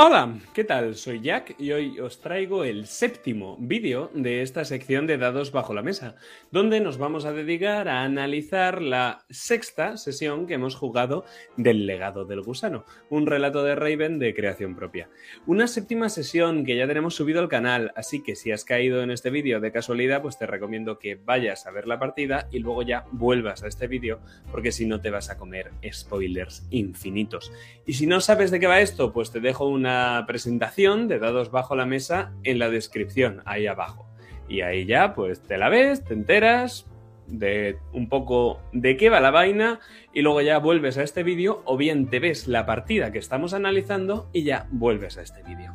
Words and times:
Hola, 0.00 0.38
¿qué 0.54 0.62
tal? 0.62 0.94
Soy 0.94 1.20
Jack 1.20 1.56
y 1.58 1.72
hoy 1.72 1.98
os 1.98 2.20
traigo 2.20 2.62
el 2.62 2.86
séptimo 2.86 3.56
vídeo 3.58 4.12
de 4.14 4.42
esta 4.42 4.64
sección 4.64 5.08
de 5.08 5.18
dados 5.18 5.50
bajo 5.50 5.74
la 5.74 5.82
mesa, 5.82 6.14
donde 6.52 6.78
nos 6.78 6.98
vamos 6.98 7.24
a 7.24 7.32
dedicar 7.32 7.88
a 7.88 8.04
analizar 8.04 8.80
la 8.80 9.24
sexta 9.28 9.96
sesión 9.96 10.46
que 10.46 10.54
hemos 10.54 10.76
jugado 10.76 11.24
del 11.56 11.84
legado 11.86 12.24
del 12.24 12.42
gusano, 12.42 12.84
un 13.10 13.26
relato 13.26 13.64
de 13.64 13.74
Raven 13.74 14.20
de 14.20 14.36
creación 14.36 14.76
propia. 14.76 15.10
Una 15.48 15.66
séptima 15.66 16.08
sesión 16.10 16.64
que 16.64 16.76
ya 16.76 16.86
tenemos 16.86 17.16
subido 17.16 17.40
al 17.40 17.48
canal, 17.48 17.90
así 17.96 18.22
que 18.22 18.36
si 18.36 18.52
has 18.52 18.64
caído 18.64 19.02
en 19.02 19.10
este 19.10 19.30
vídeo 19.30 19.58
de 19.58 19.72
casualidad, 19.72 20.22
pues 20.22 20.38
te 20.38 20.46
recomiendo 20.46 21.00
que 21.00 21.16
vayas 21.16 21.66
a 21.66 21.72
ver 21.72 21.88
la 21.88 21.98
partida 21.98 22.46
y 22.52 22.60
luego 22.60 22.82
ya 22.82 23.04
vuelvas 23.10 23.64
a 23.64 23.66
este 23.66 23.88
vídeo, 23.88 24.20
porque 24.52 24.70
si 24.70 24.86
no 24.86 25.00
te 25.00 25.10
vas 25.10 25.28
a 25.28 25.36
comer 25.36 25.72
spoilers 25.92 26.68
infinitos. 26.70 27.50
Y 27.84 27.94
si 27.94 28.06
no 28.06 28.20
sabes 28.20 28.52
de 28.52 28.60
qué 28.60 28.68
va 28.68 28.80
esto, 28.80 29.12
pues 29.12 29.32
te 29.32 29.40
dejo 29.40 29.66
una 29.66 29.87
presentación 30.26 31.08
de 31.08 31.18
dados 31.18 31.50
bajo 31.50 31.76
la 31.76 31.86
mesa 31.86 32.32
en 32.44 32.58
la 32.58 32.70
descripción, 32.70 33.42
ahí 33.44 33.66
abajo. 33.66 34.06
Y 34.48 34.62
ahí 34.62 34.86
ya, 34.86 35.14
pues 35.14 35.40
te 35.40 35.58
la 35.58 35.68
ves, 35.68 36.04
te 36.04 36.14
enteras 36.14 36.86
de 37.26 37.78
un 37.92 38.08
poco 38.08 38.60
de 38.72 38.96
qué 38.96 39.10
va 39.10 39.20
la 39.20 39.30
vaina 39.30 39.80
y 40.14 40.22
luego 40.22 40.40
ya 40.40 40.58
vuelves 40.58 40.96
a 40.98 41.02
este 41.02 41.22
vídeo 41.22 41.62
o 41.66 41.76
bien 41.76 42.08
te 42.08 42.20
ves 42.20 42.48
la 42.48 42.64
partida 42.64 43.12
que 43.12 43.18
estamos 43.18 43.52
analizando 43.52 44.28
y 44.32 44.44
ya 44.44 44.66
vuelves 44.70 45.18
a 45.18 45.22
este 45.22 45.42
vídeo. 45.42 45.74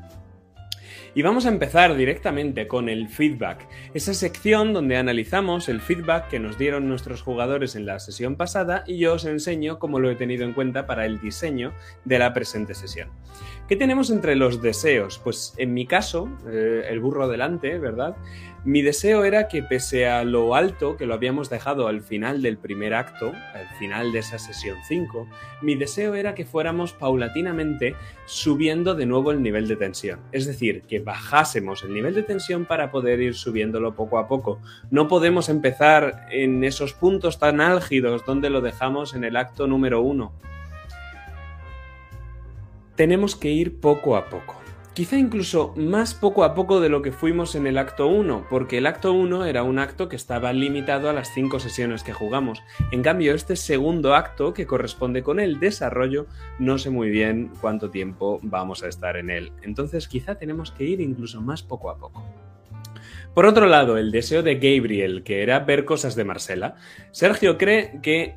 Y 1.16 1.22
vamos 1.22 1.46
a 1.46 1.50
empezar 1.50 1.96
directamente 1.96 2.68
con 2.68 2.90
el 2.90 3.10
feedback, 3.10 3.68
esa 3.94 4.14
sección 4.14 4.74
donde 4.74 4.98
analizamos 4.98 5.70
el 5.70 5.82
feedback 5.82 6.30
que 6.30 6.40
nos 6.40 6.58
dieron 6.58 6.88
nuestros 6.88 7.22
jugadores 7.22 7.76
en 7.76 7.86
la 7.86 8.00
sesión 8.00 8.36
pasada 8.36 8.84
y 8.88 8.98
yo 8.98 9.14
os 9.14 9.26
enseño 9.26 9.80
cómo 9.80 10.00
lo 10.00 10.10
he 10.10 10.16
tenido 10.16 10.46
en 10.46 10.54
cuenta 10.54 10.86
para 10.86 11.06
el 11.06 11.20
diseño 11.20 11.74
de 12.06 12.20
la 12.20 12.34
presente 12.34 12.74
sesión. 12.74 13.10
¿Qué 13.68 13.76
tenemos 13.76 14.10
entre 14.10 14.36
los 14.36 14.62
deseos? 14.62 15.20
Pues 15.24 15.54
en 15.58 15.74
mi 15.74 15.86
caso, 15.86 16.30
eh, 16.48 16.84
el 16.90 17.00
burro 17.00 17.28
delante, 17.28 17.80
¿verdad? 17.80 18.16
Mi 18.66 18.82
deseo 18.82 19.26
era 19.26 19.50
que 19.50 19.62
pese 19.62 20.08
a 20.08 20.24
lo 20.24 20.56
alto 20.56 20.96
que 20.96 21.06
lo 21.06 21.14
habíamos 21.14 21.50
dejado 21.50 21.88
al 21.88 22.02
final 22.02 22.42
del 22.42 22.58
primer 22.58 22.94
acto, 22.94 23.34
al 23.54 23.68
final 23.78 24.14
de 24.14 24.20
esa 24.20 24.40
sesión 24.40 24.78
5, 24.88 25.28
mi 25.62 25.76
deseo 25.76 26.16
era 26.16 26.34
que 26.34 26.46
fuéramos 26.46 26.94
paulatinamente 26.94 27.96
subiendo 28.26 28.96
de 28.96 29.06
nuevo 29.06 29.32
el 29.32 29.42
nivel 29.42 29.68
de 29.68 29.76
tensión. 29.76 30.22
Es 30.32 30.46
decir, 30.46 30.84
bajásemos 31.00 31.84
el 31.84 31.94
nivel 31.94 32.14
de 32.14 32.24
tensión 32.24 32.66
para 32.66 32.92
poder 32.92 33.22
ir 33.22 33.36
subiéndolo 33.36 33.96
poco 33.96 34.18
a 34.18 34.28
poco. 34.28 34.60
No 34.92 35.08
podemos 35.08 35.50
empezar 35.50 36.28
en 36.32 36.64
esos 36.64 36.94
puntos 36.94 37.40
tan 37.40 37.62
álgidos 37.62 38.26
donde 38.26 38.50
lo 38.50 38.62
dejamos 38.62 39.14
en 39.14 39.24
el 39.24 39.38
acto 39.38 39.68
número 39.68 40.02
1. 40.02 40.32
Tenemos 42.96 43.36
que 43.36 43.50
ir 43.50 43.80
poco 43.80 44.16
a 44.16 44.30
poco. 44.30 44.63
Quizá 44.94 45.18
incluso 45.18 45.74
más 45.76 46.14
poco 46.14 46.44
a 46.44 46.54
poco 46.54 46.80
de 46.80 46.88
lo 46.88 47.02
que 47.02 47.12
fuimos 47.12 47.56
en 47.56 47.66
el 47.66 47.80
acto 47.80 48.06
1, 48.06 48.46
porque 48.48 48.78
el 48.78 48.86
acto 48.86 49.12
1 49.12 49.46
era 49.46 49.64
un 49.64 49.80
acto 49.80 50.08
que 50.08 50.16
estaba 50.16 50.54
limitado 50.54 51.10
a 51.10 51.14
las 51.14 51.34
5 51.34 51.60
sesiones 51.60 52.04
que 52.04 52.14
jugamos. 52.14 52.62
En 52.92 53.02
cambio, 53.02 53.34
este 53.34 53.56
segundo 53.56 54.14
acto, 54.14 54.54
que 54.54 54.68
corresponde 54.68 55.24
con 55.24 55.40
el 55.40 55.60
desarrollo, 55.60 56.28
no 56.60 56.78
sé 56.78 56.92
muy 56.92 57.10
bien 57.10 57.52
cuánto 57.60 57.90
tiempo 57.90 58.40
vamos 58.44 58.84
a 58.84 58.88
estar 58.88 59.18
en 59.18 59.32
él. 59.32 59.52
Entonces 59.64 60.08
quizá 60.08 60.36
tenemos 60.36 60.70
que 60.70 60.84
ir 60.84 61.02
incluso 61.02 61.42
más 61.42 61.64
poco 61.64 61.90
a 61.90 61.98
poco. 61.98 62.24
Por 63.34 63.48
otro 63.48 63.66
lado, 63.66 63.98
el 63.98 64.12
deseo 64.12 64.44
de 64.44 64.56
Gabriel, 64.56 65.24
que 65.24 65.42
era 65.42 65.58
ver 65.62 65.86
cosas 65.86 66.16
de 66.16 66.24
Marcela. 66.24 66.76
Sergio 67.10 67.58
cree 67.58 68.00
que 68.04 68.36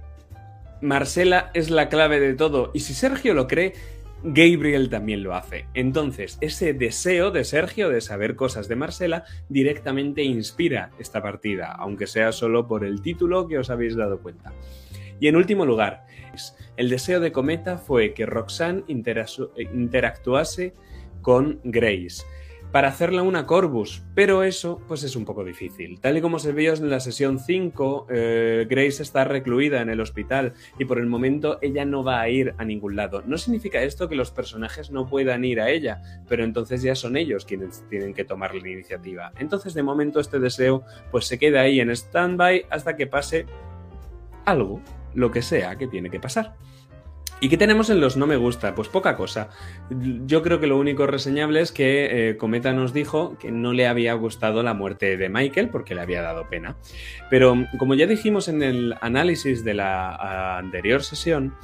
Marcela 0.80 1.50
es 1.52 1.68
la 1.68 1.90
clave 1.90 2.18
de 2.18 2.32
todo, 2.32 2.70
y 2.72 2.80
si 2.80 2.94
Sergio 2.94 3.34
lo 3.34 3.46
cree, 3.46 3.74
Gabriel 4.22 4.88
también 4.88 5.22
lo 5.22 5.34
hace. 5.34 5.66
Entonces, 5.74 6.38
ese 6.40 6.72
deseo 6.72 7.30
de 7.30 7.44
Sergio 7.44 7.88
de 7.90 8.00
saber 8.00 8.34
cosas 8.34 8.68
de 8.68 8.76
Marcela 8.76 9.24
directamente 9.48 10.22
inspira 10.22 10.90
esta 10.98 11.22
partida, 11.22 11.72
aunque 11.72 12.06
sea 12.06 12.32
solo 12.32 12.66
por 12.66 12.84
el 12.84 13.02
título 13.02 13.46
que 13.46 13.58
os 13.58 13.70
habéis 13.70 13.96
dado 13.96 14.20
cuenta. 14.20 14.52
Y 15.20 15.28
en 15.28 15.36
último 15.36 15.64
lugar, 15.64 16.06
el 16.76 16.90
deseo 16.90 17.20
de 17.20 17.32
Cometa 17.32 17.78
fue 17.78 18.12
que 18.14 18.26
Roxanne 18.26 18.84
interactuase 18.86 20.74
con 21.22 21.60
Grace 21.64 22.24
para 22.72 22.88
hacerla 22.88 23.22
una 23.22 23.46
Corvus, 23.46 24.02
pero 24.14 24.42
eso 24.42 24.80
pues 24.86 25.02
es 25.02 25.16
un 25.16 25.24
poco 25.24 25.44
difícil. 25.44 26.00
Tal 26.00 26.18
y 26.18 26.20
como 26.20 26.38
se 26.38 26.52
vio 26.52 26.74
en 26.74 26.90
la 26.90 27.00
sesión 27.00 27.38
5, 27.38 28.06
eh, 28.10 28.66
Grace 28.68 29.02
está 29.02 29.24
recluida 29.24 29.80
en 29.80 29.88
el 29.88 30.00
hospital 30.00 30.54
y 30.78 30.84
por 30.84 30.98
el 30.98 31.06
momento 31.06 31.58
ella 31.62 31.84
no 31.84 32.04
va 32.04 32.20
a 32.20 32.28
ir 32.28 32.54
a 32.58 32.64
ningún 32.64 32.96
lado. 32.96 33.22
No 33.26 33.38
significa 33.38 33.82
esto 33.82 34.08
que 34.08 34.14
los 34.14 34.30
personajes 34.30 34.90
no 34.90 35.06
puedan 35.06 35.44
ir 35.44 35.60
a 35.60 35.70
ella, 35.70 36.02
pero 36.28 36.44
entonces 36.44 36.82
ya 36.82 36.94
son 36.94 37.16
ellos 37.16 37.44
quienes 37.44 37.84
tienen 37.88 38.14
que 38.14 38.24
tomar 38.24 38.54
la 38.54 38.68
iniciativa. 38.68 39.32
Entonces 39.38 39.74
de 39.74 39.82
momento 39.82 40.20
este 40.20 40.38
deseo 40.38 40.84
pues 41.10 41.26
se 41.26 41.38
queda 41.38 41.62
ahí 41.62 41.80
en 41.80 41.90
stand-by 41.90 42.66
hasta 42.70 42.96
que 42.96 43.06
pase 43.06 43.46
algo, 44.44 44.80
lo 45.14 45.30
que 45.30 45.42
sea 45.42 45.76
que 45.76 45.86
tiene 45.86 46.10
que 46.10 46.20
pasar. 46.20 46.56
¿Y 47.38 47.50
qué 47.50 47.58
tenemos 47.58 47.90
en 47.90 48.00
los 48.00 48.16
no 48.16 48.26
me 48.26 48.36
gusta? 48.36 48.74
Pues 48.74 48.88
poca 48.88 49.14
cosa. 49.14 49.50
Yo 49.90 50.42
creo 50.42 50.58
que 50.58 50.66
lo 50.66 50.78
único 50.78 51.06
reseñable 51.06 51.60
es 51.60 51.70
que 51.70 52.30
eh, 52.30 52.36
Cometa 52.38 52.72
nos 52.72 52.94
dijo 52.94 53.36
que 53.38 53.52
no 53.52 53.74
le 53.74 53.86
había 53.86 54.14
gustado 54.14 54.62
la 54.62 54.72
muerte 54.72 55.18
de 55.18 55.28
Michael 55.28 55.68
porque 55.68 55.94
le 55.94 56.00
había 56.00 56.22
dado 56.22 56.48
pena. 56.48 56.76
Pero 57.28 57.66
como 57.78 57.94
ya 57.94 58.06
dijimos 58.06 58.48
en 58.48 58.62
el 58.62 58.94
análisis 59.02 59.64
de 59.64 59.74
la 59.74 60.56
anterior 60.56 61.02
sesión, 61.02 61.54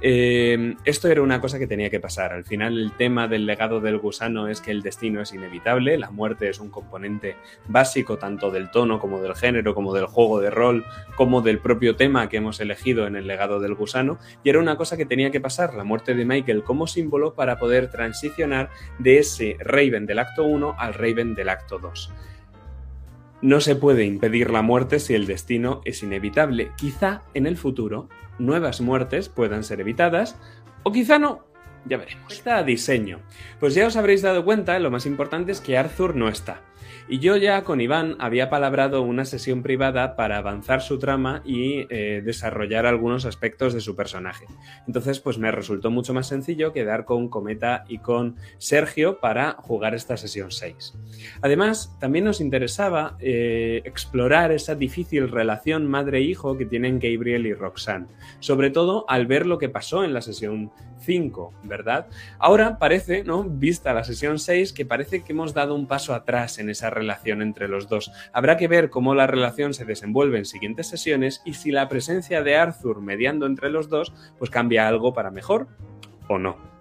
eh, 0.00 0.76
esto 0.84 1.08
era 1.08 1.22
una 1.22 1.40
cosa 1.40 1.58
que 1.58 1.66
tenía 1.66 1.90
que 1.90 2.00
pasar. 2.00 2.32
Al 2.32 2.44
final 2.44 2.78
el 2.78 2.92
tema 2.92 3.28
del 3.28 3.46
legado 3.46 3.80
del 3.80 3.98
gusano 3.98 4.48
es 4.48 4.60
que 4.60 4.70
el 4.70 4.82
destino 4.82 5.20
es 5.22 5.32
inevitable, 5.32 5.96
la 5.98 6.10
muerte 6.10 6.48
es 6.48 6.60
un 6.60 6.70
componente 6.70 7.36
básico 7.66 8.18
tanto 8.18 8.50
del 8.50 8.70
tono 8.70 8.98
como 8.98 9.20
del 9.20 9.34
género, 9.34 9.74
como 9.74 9.94
del 9.94 10.06
juego 10.06 10.40
de 10.40 10.50
rol, 10.50 10.84
como 11.16 11.40
del 11.40 11.58
propio 11.58 11.96
tema 11.96 12.28
que 12.28 12.36
hemos 12.36 12.60
elegido 12.60 13.06
en 13.06 13.16
el 13.16 13.26
legado 13.26 13.60
del 13.60 13.74
gusano, 13.74 14.18
y 14.44 14.50
era 14.50 14.58
una 14.58 14.76
cosa 14.76 14.96
que 14.96 15.06
tenía 15.06 15.30
que 15.30 15.40
pasar, 15.40 15.74
la 15.74 15.84
muerte 15.84 16.14
de 16.14 16.24
Michael 16.24 16.62
como 16.62 16.86
símbolo 16.86 17.34
para 17.34 17.58
poder 17.58 17.90
transicionar 17.90 18.70
de 18.98 19.18
ese 19.18 19.56
Raven 19.60 20.06
del 20.06 20.18
acto 20.18 20.44
1 20.44 20.76
al 20.78 20.94
Raven 20.94 21.34
del 21.34 21.48
acto 21.48 21.78
2. 21.78 22.12
No 23.46 23.60
se 23.60 23.76
puede 23.76 24.04
impedir 24.04 24.50
la 24.50 24.60
muerte 24.60 24.98
si 24.98 25.14
el 25.14 25.24
destino 25.24 25.80
es 25.84 26.02
inevitable. 26.02 26.72
Quizá 26.76 27.22
en 27.32 27.46
el 27.46 27.56
futuro 27.56 28.08
nuevas 28.40 28.80
muertes 28.80 29.28
puedan 29.28 29.62
ser 29.62 29.80
evitadas 29.80 30.36
o 30.82 30.90
quizá 30.90 31.20
no. 31.20 31.46
Ya 31.84 31.96
veremos. 31.96 32.32
Está 32.32 32.64
diseño. 32.64 33.20
Pues 33.60 33.76
ya 33.76 33.86
os 33.86 33.94
habréis 33.94 34.22
dado 34.22 34.44
cuenta, 34.44 34.76
lo 34.80 34.90
más 34.90 35.06
importante 35.06 35.52
es 35.52 35.60
que 35.60 35.78
Arthur 35.78 36.16
no 36.16 36.28
está. 36.28 36.60
Y 37.08 37.20
yo 37.20 37.36
ya 37.36 37.62
con 37.62 37.80
Iván 37.80 38.16
había 38.18 38.50
palabrado 38.50 39.02
una 39.02 39.24
sesión 39.24 39.62
privada 39.62 40.16
para 40.16 40.38
avanzar 40.38 40.82
su 40.82 40.98
trama 40.98 41.40
y 41.44 41.86
eh, 41.88 42.20
desarrollar 42.24 42.84
algunos 42.84 43.26
aspectos 43.26 43.72
de 43.74 43.80
su 43.80 43.94
personaje. 43.94 44.46
Entonces, 44.88 45.20
pues 45.20 45.38
me 45.38 45.52
resultó 45.52 45.92
mucho 45.92 46.12
más 46.14 46.26
sencillo 46.26 46.72
quedar 46.72 47.04
con 47.04 47.28
Cometa 47.28 47.84
y 47.88 47.98
con 47.98 48.36
Sergio 48.58 49.20
para 49.20 49.52
jugar 49.52 49.94
esta 49.94 50.16
sesión 50.16 50.50
6. 50.50 50.94
Además, 51.42 51.96
también 52.00 52.24
nos 52.24 52.40
interesaba 52.40 53.16
eh, 53.20 53.82
explorar 53.84 54.50
esa 54.50 54.74
difícil 54.74 55.30
relación 55.30 55.86
madre-hijo 55.86 56.58
que 56.58 56.66
tienen 56.66 56.98
Gabriel 56.98 57.46
y 57.46 57.54
Roxanne, 57.54 58.06
sobre 58.40 58.70
todo 58.70 59.04
al 59.08 59.26
ver 59.26 59.46
lo 59.46 59.58
que 59.58 59.68
pasó 59.68 60.02
en 60.02 60.12
la 60.12 60.22
sesión 60.22 60.72
5, 61.00 61.52
¿verdad? 61.62 62.06
Ahora 62.38 62.78
parece, 62.78 63.22
¿no? 63.22 63.44
Vista 63.44 63.94
la 63.94 64.04
sesión 64.04 64.38
6, 64.38 64.72
que 64.72 64.84
parece 64.84 65.22
que 65.22 65.32
hemos 65.32 65.54
dado 65.54 65.74
un 65.74 65.86
paso 65.86 66.14
atrás 66.14 66.58
en 66.58 66.70
esa 66.70 66.90
relación 66.96 67.42
entre 67.42 67.68
los 67.68 67.88
dos. 67.88 68.10
Habrá 68.32 68.56
que 68.56 68.68
ver 68.68 68.90
cómo 68.90 69.14
la 69.14 69.26
relación 69.26 69.74
se 69.74 69.84
desenvuelve 69.84 70.38
en 70.38 70.44
siguientes 70.44 70.88
sesiones 70.88 71.42
y 71.44 71.54
si 71.54 71.70
la 71.70 71.88
presencia 71.88 72.42
de 72.42 72.56
Arthur 72.56 73.00
mediando 73.00 73.46
entre 73.46 73.70
los 73.70 73.88
dos, 73.88 74.12
pues 74.38 74.50
cambia 74.50 74.88
algo 74.88 75.14
para 75.14 75.30
mejor 75.30 75.68
o 76.28 76.38
no. 76.38 76.75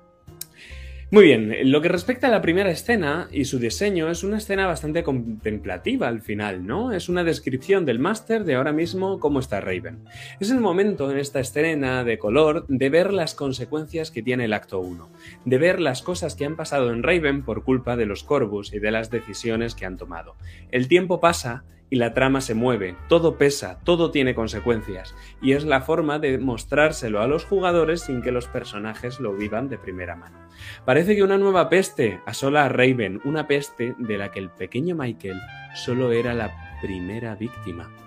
Muy 1.16 1.24
bien, 1.24 1.72
lo 1.72 1.80
que 1.82 1.88
respecta 1.88 2.28
a 2.28 2.30
la 2.30 2.42
primera 2.42 2.70
escena 2.70 3.30
y 3.32 3.46
su 3.46 3.58
diseño 3.58 4.10
es 4.10 4.26
una 4.26 4.38
escena 4.38 4.68
bastante 4.68 5.02
contemplativa 5.02 6.10
al 6.10 6.20
final, 6.20 6.68
¿no? 6.68 6.92
Es 6.92 7.08
una 7.08 7.24
descripción 7.24 7.86
del 7.86 8.00
máster 8.00 8.44
de 8.44 8.56
ahora 8.56 8.74
mismo 8.74 9.18
cómo 9.22 9.40
está 9.40 9.62
Raven. 9.62 10.04
Es 10.42 10.52
el 10.52 10.60
momento 10.60 11.10
en 11.10 11.18
esta 11.18 11.40
escena 11.40 12.04
de 12.04 12.18
color 12.18 12.66
de 12.68 12.90
ver 12.90 13.14
las 13.14 13.34
consecuencias 13.34 14.12
que 14.12 14.24
tiene 14.24 14.44
el 14.44 14.52
acto 14.52 14.82
1, 14.82 15.10
de 15.46 15.58
ver 15.58 15.80
las 15.80 16.02
cosas 16.02 16.36
que 16.36 16.44
han 16.44 16.58
pasado 16.58 16.92
en 16.92 17.02
Raven 17.02 17.46
por 17.46 17.64
culpa 17.64 17.96
de 17.96 18.08
los 18.08 18.26
Corvus 18.26 18.74
y 18.74 18.80
de 18.80 18.92
las 18.92 19.10
decisiones 19.10 19.74
que 19.74 19.86
han 19.86 19.96
tomado. 19.96 20.36
El 20.70 20.90
tiempo 20.90 21.22
pasa 21.22 21.64
y 21.90 21.98
la 21.98 22.14
trama 22.14 22.42
se 22.42 22.56
mueve, 22.56 22.96
todo 23.08 23.38
pesa, 23.38 23.80
todo 23.84 24.12
tiene 24.12 24.36
consecuencias, 24.36 25.16
y 25.42 25.54
es 25.54 25.66
la 25.66 25.82
forma 25.82 26.20
de 26.20 26.38
mostrárselo 26.38 27.22
a 27.22 27.28
los 27.28 27.46
jugadores 27.46 28.02
sin 28.02 28.22
que 28.22 28.32
los 28.32 28.48
personajes 28.48 29.20
lo 29.20 29.34
vivan 29.34 29.70
de 29.70 29.78
primera 29.78 30.16
mano. 30.16 30.40
Parece 30.86 31.16
que 31.16 31.24
una 31.24 31.38
nueva 31.38 31.70
peste 31.70 32.22
asola 32.26 32.66
a 32.66 32.70
Raven, 32.70 33.22
una 33.24 33.48
peste 33.48 33.96
de 33.98 34.18
la 34.18 34.32
que 34.32 34.40
el 34.40 34.50
pequeño 34.50 34.96
Michael 34.96 35.40
solo 35.76 36.12
era 36.12 36.34
la 36.34 36.80
primera 36.82 37.36
víctima. 37.36 38.05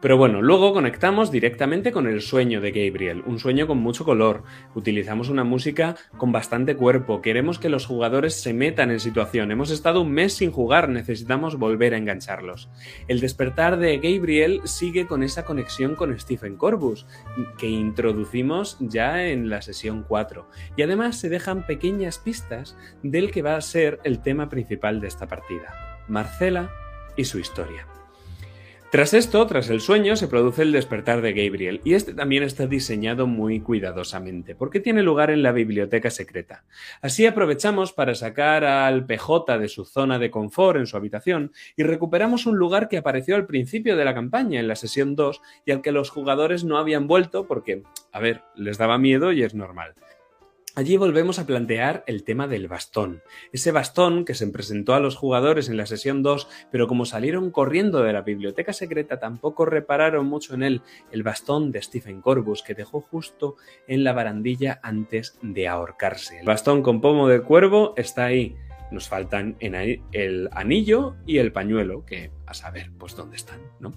Pero 0.00 0.16
bueno, 0.16 0.42
luego 0.42 0.72
conectamos 0.72 1.32
directamente 1.32 1.90
con 1.90 2.06
el 2.06 2.20
sueño 2.20 2.60
de 2.60 2.70
Gabriel, 2.70 3.24
un 3.26 3.40
sueño 3.40 3.66
con 3.66 3.78
mucho 3.78 4.04
color. 4.04 4.44
Utilizamos 4.76 5.28
una 5.28 5.42
música 5.42 5.96
con 6.16 6.30
bastante 6.30 6.76
cuerpo, 6.76 7.20
queremos 7.20 7.58
que 7.58 7.68
los 7.68 7.84
jugadores 7.84 8.40
se 8.40 8.54
metan 8.54 8.92
en 8.92 9.00
situación. 9.00 9.50
Hemos 9.50 9.70
estado 9.70 10.02
un 10.02 10.12
mes 10.12 10.34
sin 10.34 10.52
jugar, 10.52 10.88
necesitamos 10.88 11.58
volver 11.58 11.94
a 11.94 11.96
engancharlos. 11.96 12.70
El 13.08 13.18
despertar 13.18 13.76
de 13.78 13.96
Gabriel 13.96 14.60
sigue 14.64 15.08
con 15.08 15.24
esa 15.24 15.44
conexión 15.44 15.96
con 15.96 16.16
Stephen 16.16 16.56
Corbus, 16.56 17.04
que 17.58 17.68
introducimos 17.68 18.76
ya 18.78 19.26
en 19.26 19.48
la 19.50 19.62
sesión 19.62 20.04
4. 20.06 20.48
Y 20.76 20.82
además 20.82 21.18
se 21.18 21.28
dejan 21.28 21.66
pequeñas 21.66 22.18
pistas 22.18 22.76
del 23.02 23.32
que 23.32 23.42
va 23.42 23.56
a 23.56 23.60
ser 23.60 23.98
el 24.04 24.22
tema 24.22 24.48
principal 24.48 25.00
de 25.00 25.08
esta 25.08 25.26
partida, 25.26 26.04
Marcela 26.06 26.70
y 27.16 27.24
su 27.24 27.40
historia. 27.40 27.97
Tras 28.90 29.12
esto, 29.12 29.46
tras 29.46 29.68
el 29.68 29.82
sueño, 29.82 30.16
se 30.16 30.28
produce 30.28 30.62
el 30.62 30.72
despertar 30.72 31.20
de 31.20 31.34
Gabriel, 31.34 31.82
y 31.84 31.92
este 31.92 32.14
también 32.14 32.42
está 32.42 32.66
diseñado 32.66 33.26
muy 33.26 33.60
cuidadosamente, 33.60 34.54
porque 34.54 34.80
tiene 34.80 35.02
lugar 35.02 35.30
en 35.30 35.42
la 35.42 35.52
biblioteca 35.52 36.08
secreta. 36.08 36.64
Así 37.02 37.26
aprovechamos 37.26 37.92
para 37.92 38.14
sacar 38.14 38.64
al 38.64 39.04
PJ 39.04 39.58
de 39.58 39.68
su 39.68 39.84
zona 39.84 40.18
de 40.18 40.30
confort 40.30 40.78
en 40.78 40.86
su 40.86 40.96
habitación 40.96 41.52
y 41.76 41.82
recuperamos 41.82 42.46
un 42.46 42.56
lugar 42.56 42.88
que 42.88 42.96
apareció 42.96 43.36
al 43.36 43.46
principio 43.46 43.94
de 43.94 44.06
la 44.06 44.14
campaña, 44.14 44.58
en 44.58 44.68
la 44.68 44.74
sesión 44.74 45.16
2, 45.16 45.42
y 45.66 45.72
al 45.72 45.82
que 45.82 45.92
los 45.92 46.08
jugadores 46.08 46.64
no 46.64 46.78
habían 46.78 47.06
vuelto 47.06 47.46
porque, 47.46 47.82
a 48.10 48.20
ver, 48.20 48.40
les 48.56 48.78
daba 48.78 48.96
miedo 48.96 49.32
y 49.32 49.42
es 49.42 49.54
normal. 49.54 49.96
Allí 50.78 50.96
volvemos 50.96 51.40
a 51.40 51.44
plantear 51.44 52.04
el 52.06 52.22
tema 52.22 52.46
del 52.46 52.68
bastón. 52.68 53.20
Ese 53.52 53.72
bastón 53.72 54.24
que 54.24 54.34
se 54.34 54.46
presentó 54.46 54.94
a 54.94 55.00
los 55.00 55.16
jugadores 55.16 55.68
en 55.68 55.76
la 55.76 55.86
sesión 55.86 56.22
2, 56.22 56.46
pero 56.70 56.86
como 56.86 57.04
salieron 57.04 57.50
corriendo 57.50 58.04
de 58.04 58.12
la 58.12 58.22
biblioteca 58.22 58.72
secreta 58.72 59.18
tampoco 59.18 59.64
repararon 59.64 60.26
mucho 60.26 60.54
en 60.54 60.62
él, 60.62 60.82
el 61.10 61.24
bastón 61.24 61.72
de 61.72 61.82
Stephen 61.82 62.20
Corbus 62.20 62.62
que 62.62 62.74
dejó 62.74 63.00
justo 63.00 63.56
en 63.88 64.04
la 64.04 64.12
barandilla 64.12 64.78
antes 64.84 65.36
de 65.42 65.66
ahorcarse. 65.66 66.38
El 66.38 66.46
bastón 66.46 66.84
con 66.84 67.00
pomo 67.00 67.26
de 67.26 67.42
cuervo 67.42 67.92
está 67.96 68.26
ahí. 68.26 68.54
Nos 68.92 69.08
faltan 69.08 69.56
el 69.58 70.48
anillo 70.52 71.16
y 71.26 71.38
el 71.38 71.50
pañuelo, 71.50 72.06
que 72.06 72.30
a 72.46 72.54
saber, 72.54 72.92
pues 72.96 73.16
dónde 73.16 73.34
están, 73.34 73.58
¿no? 73.80 73.90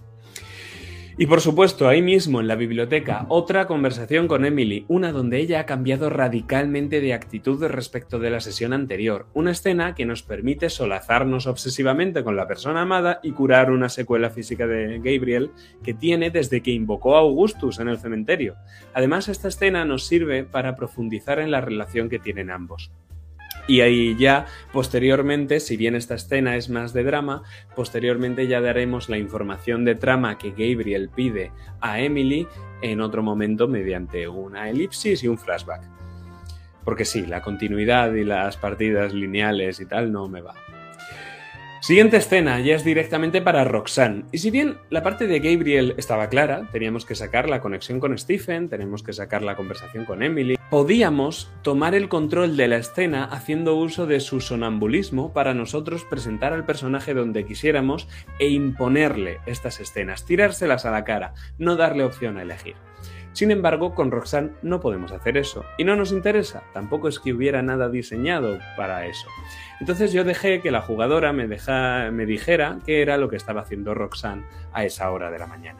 Y 1.17 1.25
por 1.25 1.41
supuesto, 1.41 1.89
ahí 1.89 2.01
mismo 2.01 2.39
en 2.39 2.47
la 2.47 2.55
biblioteca, 2.55 3.25
otra 3.27 3.67
conversación 3.67 4.27
con 4.27 4.45
Emily, 4.45 4.85
una 4.87 5.11
donde 5.11 5.39
ella 5.39 5.59
ha 5.59 5.65
cambiado 5.65 6.09
radicalmente 6.09 7.01
de 7.01 7.13
actitud 7.13 7.63
respecto 7.65 8.17
de 8.17 8.29
la 8.29 8.39
sesión 8.39 8.71
anterior, 8.71 9.27
una 9.33 9.51
escena 9.51 9.93
que 9.93 10.05
nos 10.05 10.23
permite 10.23 10.69
solazarnos 10.69 11.47
obsesivamente 11.47 12.23
con 12.23 12.37
la 12.37 12.47
persona 12.47 12.81
amada 12.81 13.19
y 13.23 13.31
curar 13.31 13.71
una 13.71 13.89
secuela 13.89 14.29
física 14.29 14.67
de 14.67 14.99
Gabriel 14.99 15.51
que 15.83 15.93
tiene 15.93 16.31
desde 16.31 16.61
que 16.61 16.71
invocó 16.71 17.15
a 17.15 17.19
Augustus 17.19 17.79
en 17.79 17.89
el 17.89 17.99
cementerio. 17.99 18.55
Además, 18.93 19.27
esta 19.27 19.49
escena 19.49 19.83
nos 19.83 20.07
sirve 20.07 20.45
para 20.45 20.75
profundizar 20.75 21.39
en 21.39 21.51
la 21.51 21.61
relación 21.61 22.07
que 22.09 22.19
tienen 22.19 22.49
ambos. 22.49 22.91
Y 23.67 23.81
ahí 23.81 24.15
ya, 24.17 24.45
posteriormente, 24.73 25.59
si 25.59 25.77
bien 25.77 25.95
esta 25.95 26.15
escena 26.15 26.55
es 26.55 26.69
más 26.69 26.93
de 26.93 27.03
drama, 27.03 27.43
posteriormente 27.75 28.47
ya 28.47 28.61
daremos 28.61 29.09
la 29.09 29.17
información 29.17 29.85
de 29.85 29.95
trama 29.95 30.37
que 30.37 30.51
Gabriel 30.51 31.09
pide 31.09 31.51
a 31.79 31.99
Emily 31.99 32.47
en 32.81 33.01
otro 33.01 33.23
momento 33.23 33.67
mediante 33.67 34.27
una 34.27 34.69
elipsis 34.69 35.23
y 35.23 35.27
un 35.27 35.37
flashback. 35.37 35.83
Porque 36.83 37.05
sí, 37.05 37.25
la 37.25 37.41
continuidad 37.41 38.13
y 38.13 38.23
las 38.23 38.57
partidas 38.57 39.13
lineales 39.13 39.79
y 39.79 39.85
tal 39.85 40.11
no 40.11 40.27
me 40.27 40.41
va. 40.41 40.55
Siguiente 41.81 42.17
escena 42.17 42.59
ya 42.59 42.75
es 42.75 42.83
directamente 42.83 43.41
para 43.41 43.63
Roxanne. 43.63 44.25
Y 44.31 44.37
si 44.37 44.51
bien 44.51 44.77
la 44.91 45.01
parte 45.01 45.25
de 45.25 45.39
Gabriel 45.39 45.95
estaba 45.97 46.29
clara, 46.29 46.69
teníamos 46.71 47.05
que 47.05 47.15
sacar 47.15 47.49
la 47.49 47.59
conexión 47.59 47.99
con 47.99 48.15
Stephen, 48.19 48.69
tenemos 48.69 49.01
que 49.01 49.13
sacar 49.13 49.41
la 49.41 49.55
conversación 49.55 50.05
con 50.05 50.21
Emily, 50.21 50.59
podíamos 50.69 51.51
tomar 51.63 51.95
el 51.95 52.07
control 52.07 52.55
de 52.55 52.67
la 52.67 52.77
escena 52.77 53.23
haciendo 53.23 53.75
uso 53.75 54.05
de 54.05 54.19
su 54.19 54.41
sonambulismo 54.41 55.33
para 55.33 55.55
nosotros 55.55 56.05
presentar 56.05 56.53
al 56.53 56.67
personaje 56.67 57.15
donde 57.15 57.47
quisiéramos 57.47 58.07
e 58.37 58.49
imponerle 58.49 59.39
estas 59.47 59.79
escenas, 59.79 60.23
tirárselas 60.23 60.85
a 60.85 60.91
la 60.91 61.03
cara, 61.03 61.33
no 61.57 61.77
darle 61.77 62.03
opción 62.03 62.37
a 62.37 62.43
elegir. 62.43 62.75
Sin 63.33 63.49
embargo, 63.51 63.95
con 63.95 64.11
Roxanne 64.11 64.51
no 64.61 64.81
podemos 64.81 65.11
hacer 65.11 65.37
eso, 65.37 65.63
y 65.77 65.83
no 65.83 65.95
nos 65.95 66.11
interesa, 66.11 66.63
tampoco 66.73 67.07
es 67.07 67.19
que 67.19 67.33
hubiera 67.33 67.61
nada 67.61 67.89
diseñado 67.89 68.59
para 68.75 69.05
eso. 69.05 69.27
Entonces 69.79 70.11
yo 70.11 70.23
dejé 70.23 70.61
que 70.61 70.71
la 70.71 70.81
jugadora 70.81 71.31
me, 71.31 71.47
dijera 72.25 72.79
qué 72.85 73.01
era 73.01 73.17
lo 73.17 73.29
que 73.29 73.37
estaba 73.37 73.61
haciendo 73.61 73.93
Roxanne 73.93 74.43
a 74.73 74.83
esa 74.83 75.09
hora 75.11 75.31
de 75.31 75.39
la 75.39 75.47
mañana. 75.47 75.79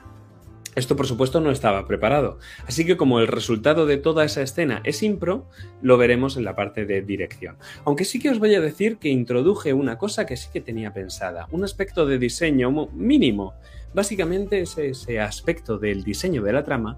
Esto 0.74 0.96
por 0.96 1.06
supuesto 1.06 1.42
no 1.42 1.52
estaba 1.52 1.86
preparado, 1.86 2.40
así 2.66 2.86
que 2.86 2.96
como 2.96 3.20
el 3.20 3.28
resultado 3.28 3.86
de 3.86 3.98
toda 3.98 4.24
esa 4.24 4.42
escena 4.42 4.80
es 4.86 5.04
impro, 5.04 5.50
lo 5.82 5.98
veremos 5.98 6.38
en 6.38 6.46
la 6.46 6.56
parte 6.56 6.86
de 6.86 7.02
dirección. 7.02 7.58
Aunque 7.84 8.06
sí 8.06 8.20
que 8.20 8.30
os 8.30 8.40
voy 8.40 8.56
a 8.56 8.62
decir 8.62 8.98
que 8.98 9.10
introduje 9.10 9.74
una 9.74 9.98
cosa 9.98 10.26
que 10.26 10.38
sí 10.38 10.48
que 10.54 10.62
tenía 10.62 10.94
pensada, 10.94 11.48
un 11.52 11.66
aspecto 11.66 12.06
de 12.06 12.18
diseño 12.18 12.72
mínimo. 12.94 13.54
Básicamente 13.94 14.62
es 14.62 14.78
ese 14.78 15.20
aspecto 15.20 15.78
del 15.78 16.06
diseño 16.06 16.42
de 16.42 16.54
la 16.54 16.64
trama 16.64 16.98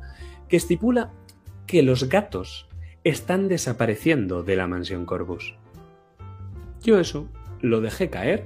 que 0.53 0.57
estipula 0.57 1.09
que 1.65 1.81
los 1.81 2.09
gatos 2.09 2.67
están 3.03 3.47
desapareciendo 3.47 4.43
de 4.43 4.55
la 4.55 4.67
mansión 4.67 5.07
Corbus. 5.07 5.55
Yo 6.83 6.99
eso 6.99 7.27
lo 7.59 7.81
dejé 7.81 8.11
caer 8.11 8.45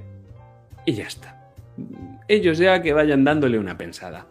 y 0.86 0.94
ya 0.94 1.06
está. 1.06 1.52
Ellos 2.26 2.56
ya 2.56 2.80
que 2.80 2.94
vayan 2.94 3.24
dándole 3.24 3.58
una 3.58 3.76
pensada. 3.76 4.26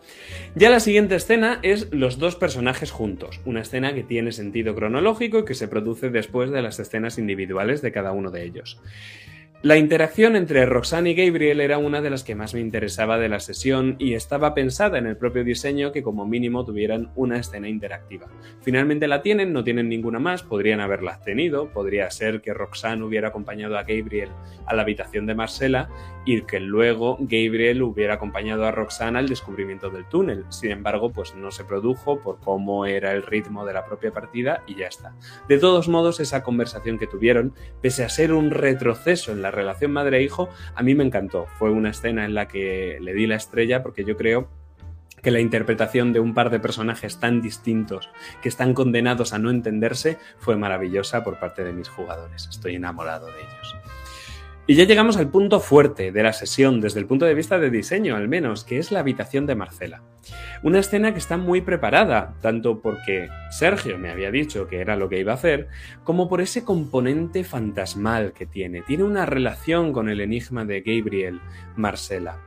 Ya 0.56 0.72
la 0.72 0.80
siguiente 0.80 1.14
escena 1.14 1.60
es 1.62 1.94
los 1.94 2.18
dos 2.18 2.36
personajes 2.36 2.90
juntos, 2.90 3.42
una 3.46 3.62
escena 3.62 3.94
que 3.94 4.02
tiene 4.02 4.32
sentido 4.32 4.74
cronológico 4.74 5.38
y 5.38 5.46
que 5.46 5.54
se 5.54 5.68
produce 5.68 6.10
después 6.10 6.50
de 6.50 6.64
las 6.64 6.80
escenas 6.80 7.20
individuales 7.20 7.84
de 7.84 7.92
cada 7.92 8.12
uno 8.12 8.32
de 8.32 8.44
ellos. 8.44 8.82
La 9.68 9.76
interacción 9.76 10.38
entre 10.38 10.66
Roxanne 10.66 11.10
y 11.10 11.14
Gabriel 11.14 11.60
era 11.60 11.78
una 11.78 12.00
de 12.00 12.10
las 12.10 12.24
que 12.24 12.36
más 12.36 12.54
me 12.54 12.62
interesaba 12.62 13.18
de 13.18 13.28
la 13.28 13.42
sesión 13.42 13.98
y 14.00 14.14
estaba 14.14 14.54
pensada 14.54 14.98
en 14.98 15.08
el 15.08 15.18
propio 15.18 15.44
diseño 15.44 15.92
que 15.92 16.04
como 16.04 16.26
mínimo 16.26 16.64
tuvieran 16.64 17.12
una 17.18 17.38
escena 17.38 17.68
interactiva. 17.68 18.28
Finalmente 18.62 19.10
la 19.10 19.22
tienen, 19.22 19.52
no 19.52 19.66
tienen 19.66 19.90
ninguna 19.90 20.20
más, 20.20 20.42
podrían 20.42 20.80
haberla 20.80 21.20
tenido, 21.20 21.68
podría 21.74 22.10
ser 22.12 22.40
que 22.40 22.54
Roxanne 22.54 23.04
hubiera 23.04 23.28
acompañado 23.28 23.78
a 23.78 23.84
Gabriel 23.84 24.30
a 24.68 24.74
la 24.74 24.84
habitación 24.84 25.26
de 25.26 25.36
Marcela 25.36 25.90
y 26.26 26.44
que 26.44 26.62
luego 26.62 27.18
Gabriel 27.20 27.82
hubiera 27.82 28.14
acompañado 28.14 28.66
a 28.66 28.72
Roxanne 28.72 29.20
al 29.20 29.28
descubrimiento 29.28 29.90
del 29.90 30.08
túnel. 30.08 30.46
Sin 30.48 30.72
embargo, 30.72 31.12
pues 31.12 31.36
no 31.36 31.52
se 31.52 31.66
produjo 31.66 32.22
por 32.22 32.40
cómo 32.40 32.86
era 32.86 33.12
el 33.12 33.24
ritmo 33.24 33.66
de 33.66 33.74
la 33.74 33.86
propia 33.86 34.12
partida 34.12 34.64
y 34.66 34.76
ya 34.76 34.88
está. 34.88 35.14
De 35.50 35.58
todos 35.58 35.90
modos, 35.90 36.22
esa 36.22 36.42
conversación 36.44 36.98
que 36.98 37.08
tuvieron, 37.08 37.54
pese 37.82 38.06
a 38.06 38.10
ser 38.10 38.32
un 38.32 38.52
retroceso 38.52 39.34
en 39.34 39.42
la 39.42 39.52
relación 39.58 39.92
madre-hijo, 39.92 40.50
a 40.76 40.84
mí 40.84 40.96
me 40.96 41.04
encantó. 41.04 41.48
Fue 41.58 41.70
una 41.72 41.90
escena 41.90 42.26
en 42.26 42.34
la 42.34 42.48
que 42.48 42.98
le 43.02 43.14
di 43.14 43.28
la 43.28 43.36
estrella 43.36 43.84
porque 43.84 44.06
yo 44.06 44.16
creo 44.16 44.48
que 45.22 45.32
la 45.32 45.40
interpretación 45.40 46.14
de 46.14 46.20
un 46.20 46.34
par 46.34 46.50
de 46.50 46.60
personajes 46.60 47.20
tan 47.20 47.42
distintos 47.42 48.10
que 48.42 48.50
están 48.50 48.74
condenados 48.74 49.34
a 49.34 49.40
no 49.40 49.50
entenderse 49.50 50.18
fue 50.38 50.56
maravillosa 50.56 51.24
por 51.24 51.40
parte 51.40 51.64
de 51.64 51.74
mis 51.74 51.90
jugadores. 51.90 52.48
Estoy 52.50 52.76
enamorado 52.76 53.28
de 53.28 53.40
ellos. 53.40 53.97
Y 54.70 54.76
ya 54.76 54.84
llegamos 54.84 55.16
al 55.16 55.30
punto 55.30 55.62
fuerte 55.62 56.12
de 56.12 56.24
la 56.24 56.34
sesión, 56.34 56.82
desde 56.82 57.00
el 57.00 57.06
punto 57.06 57.26
de 57.26 57.34
vista 57.34 57.58
de 57.58 57.70
diseño 57.70 58.18
al 58.18 58.28
menos, 58.28 58.66
que 58.66 58.80
es 58.80 58.92
la 58.92 59.00
habitación 59.00 59.46
de 59.46 59.56
Marcela. 59.56 60.02
Una 60.62 60.80
escena 60.80 61.14
que 61.14 61.20
está 61.20 61.38
muy 61.38 61.62
preparada, 61.62 62.36
tanto 62.42 62.82
porque 62.82 63.30
Sergio 63.50 63.98
me 63.98 64.12
había 64.12 64.30
dicho 64.30 64.68
que 64.68 64.82
era 64.82 64.98
lo 64.98 65.08
que 65.08 65.20
iba 65.20 65.32
a 65.32 65.36
hacer, 65.36 65.70
como 66.04 66.28
por 66.28 66.42
ese 66.42 66.66
componente 66.66 67.46
fantasmal 67.46 68.34
que 68.34 68.46
tiene. 68.46 68.82
Tiene 68.82 69.06
una 69.06 69.26
relación 69.26 69.94
con 69.94 70.10
el 70.10 70.20
enigma 70.20 70.66
de 70.66 70.82
Gabriel, 70.82 71.40
Marcela. 71.78 72.42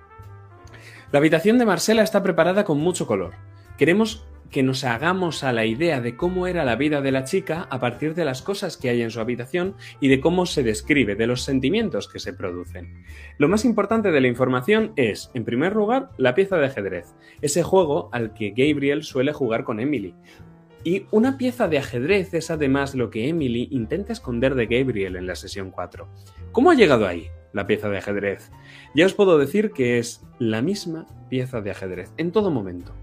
La 1.12 1.20
habitación 1.20 1.56
de 1.56 1.64
Marcela 1.64 2.02
está 2.02 2.22
preparada 2.22 2.64
con 2.64 2.76
mucho 2.76 3.06
color. 3.06 3.32
Queremos 3.78 4.26
que 4.50 4.62
nos 4.62 4.85
hagamos 4.85 5.45
a 5.45 5.52
la 5.52 5.64
idea 5.64 6.00
de 6.00 6.16
cómo 6.16 6.47
era 6.47 6.64
la 6.64 6.76
vida 6.76 7.00
de 7.00 7.12
la 7.12 7.25
chica 7.25 7.69
a 7.71 7.80
partir 7.80 8.14
de 8.14 8.25
las 8.25 8.42
cosas 8.42 8.76
que 8.76 8.88
hay 8.88 9.02
en 9.02 9.11
su 9.11 9.21
habitación 9.21 9.76
y 10.00 10.09
de 10.09 10.21
cómo 10.21 10.47
se 10.47 10.62
describe, 10.62 11.14
de 11.14 11.26
los 11.26 11.42
sentimientos 11.42 12.09
que 12.09 12.19
se 12.19 12.33
producen. 12.33 13.04
Lo 13.38 13.49
más 13.49 13.64
importante 13.64 14.11
de 14.11 14.21
la 14.21 14.28
información 14.28 14.92
es, 14.97 15.30
en 15.35 15.45
primer 15.45 15.75
lugar, 15.75 16.11
la 16.19 16.35
pieza 16.35 16.57
de 16.57 16.66
ajedrez, 16.66 17.14
ese 17.40 17.62
juego 17.62 18.11
al 18.12 18.35
que 18.35 18.50
Gabriel 18.50 19.04
suele 19.04 19.33
jugar 19.33 19.64
con 19.64 19.80
Emily. 19.80 20.14
Y 20.83 21.07
una 21.11 21.37
pieza 21.37 21.69
de 21.69 21.78
ajedrez 21.78 22.33
es 22.35 22.50
además 22.50 22.95
lo 22.95 23.11
que 23.11 23.28
Emily 23.28 23.69
intenta 23.71 24.12
esconder 24.12 24.54
de 24.54 24.66
Gabriel 24.66 25.16
en 25.16 25.26
la 25.26 25.37
sesión 25.37 25.71
4. 25.71 26.09
¿Cómo 26.52 26.71
ha 26.71 26.75
llegado 26.75 27.07
ahí 27.07 27.28
la 27.52 27.66
pieza 27.66 27.88
de 27.88 27.99
ajedrez? 27.99 28.50
Ya 28.95 29.07
os 29.07 29.14
puedo 29.14 29.38
decir 29.38 29.73
que 29.73 29.99
es 29.99 30.26
la 30.38 30.62
misma 30.62 31.07
pieza 31.28 31.61
de 31.61 31.71
ajedrez 31.71 32.11
en 32.16 32.33
todo 32.33 32.50
momento. 32.50 32.95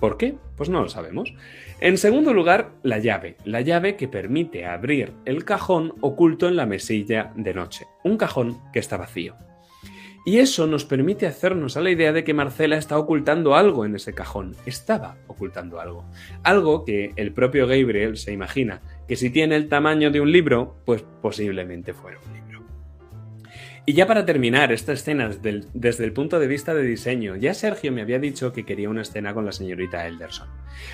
¿Por 0.00 0.16
qué? 0.16 0.34
Pues 0.56 0.70
no 0.70 0.82
lo 0.82 0.88
sabemos. 0.88 1.34
En 1.80 1.98
segundo 1.98 2.32
lugar, 2.32 2.72
la 2.82 2.98
llave. 2.98 3.36
La 3.44 3.60
llave 3.60 3.96
que 3.96 4.08
permite 4.08 4.64
abrir 4.66 5.12
el 5.26 5.44
cajón 5.44 5.94
oculto 6.00 6.48
en 6.48 6.56
la 6.56 6.66
mesilla 6.66 7.32
de 7.36 7.54
noche. 7.54 7.86
Un 8.02 8.16
cajón 8.16 8.58
que 8.72 8.78
está 8.78 8.96
vacío. 8.96 9.36
Y 10.24 10.38
eso 10.38 10.66
nos 10.66 10.84
permite 10.84 11.26
hacernos 11.26 11.76
a 11.76 11.80
la 11.80 11.90
idea 11.90 12.12
de 12.12 12.24
que 12.24 12.34
Marcela 12.34 12.76
está 12.76 12.98
ocultando 12.98 13.54
algo 13.54 13.86
en 13.86 13.96
ese 13.96 14.12
cajón. 14.12 14.54
Estaba 14.66 15.16
ocultando 15.26 15.80
algo. 15.80 16.04
Algo 16.42 16.84
que 16.84 17.12
el 17.16 17.32
propio 17.32 17.66
Gabriel 17.66 18.16
se 18.16 18.32
imagina 18.32 18.82
que 19.08 19.16
si 19.16 19.30
tiene 19.30 19.56
el 19.56 19.68
tamaño 19.68 20.10
de 20.10 20.20
un 20.20 20.30
libro, 20.30 20.76
pues 20.84 21.04
posiblemente 21.22 21.94
fuera 21.94 22.18
un 22.26 22.34
libro. 22.34 22.49
Y 23.86 23.94
ya 23.94 24.06
para 24.06 24.26
terminar 24.26 24.72
esta 24.72 24.92
escena 24.92 25.30
desde 25.30 26.04
el 26.04 26.12
punto 26.12 26.38
de 26.38 26.46
vista 26.46 26.74
de 26.74 26.82
diseño, 26.82 27.36
ya 27.36 27.54
Sergio 27.54 27.90
me 27.90 28.02
había 28.02 28.18
dicho 28.18 28.52
que 28.52 28.64
quería 28.64 28.90
una 28.90 29.02
escena 29.02 29.32
con 29.32 29.46
la 29.46 29.52
señorita 29.52 30.06
Elderson. 30.06 30.48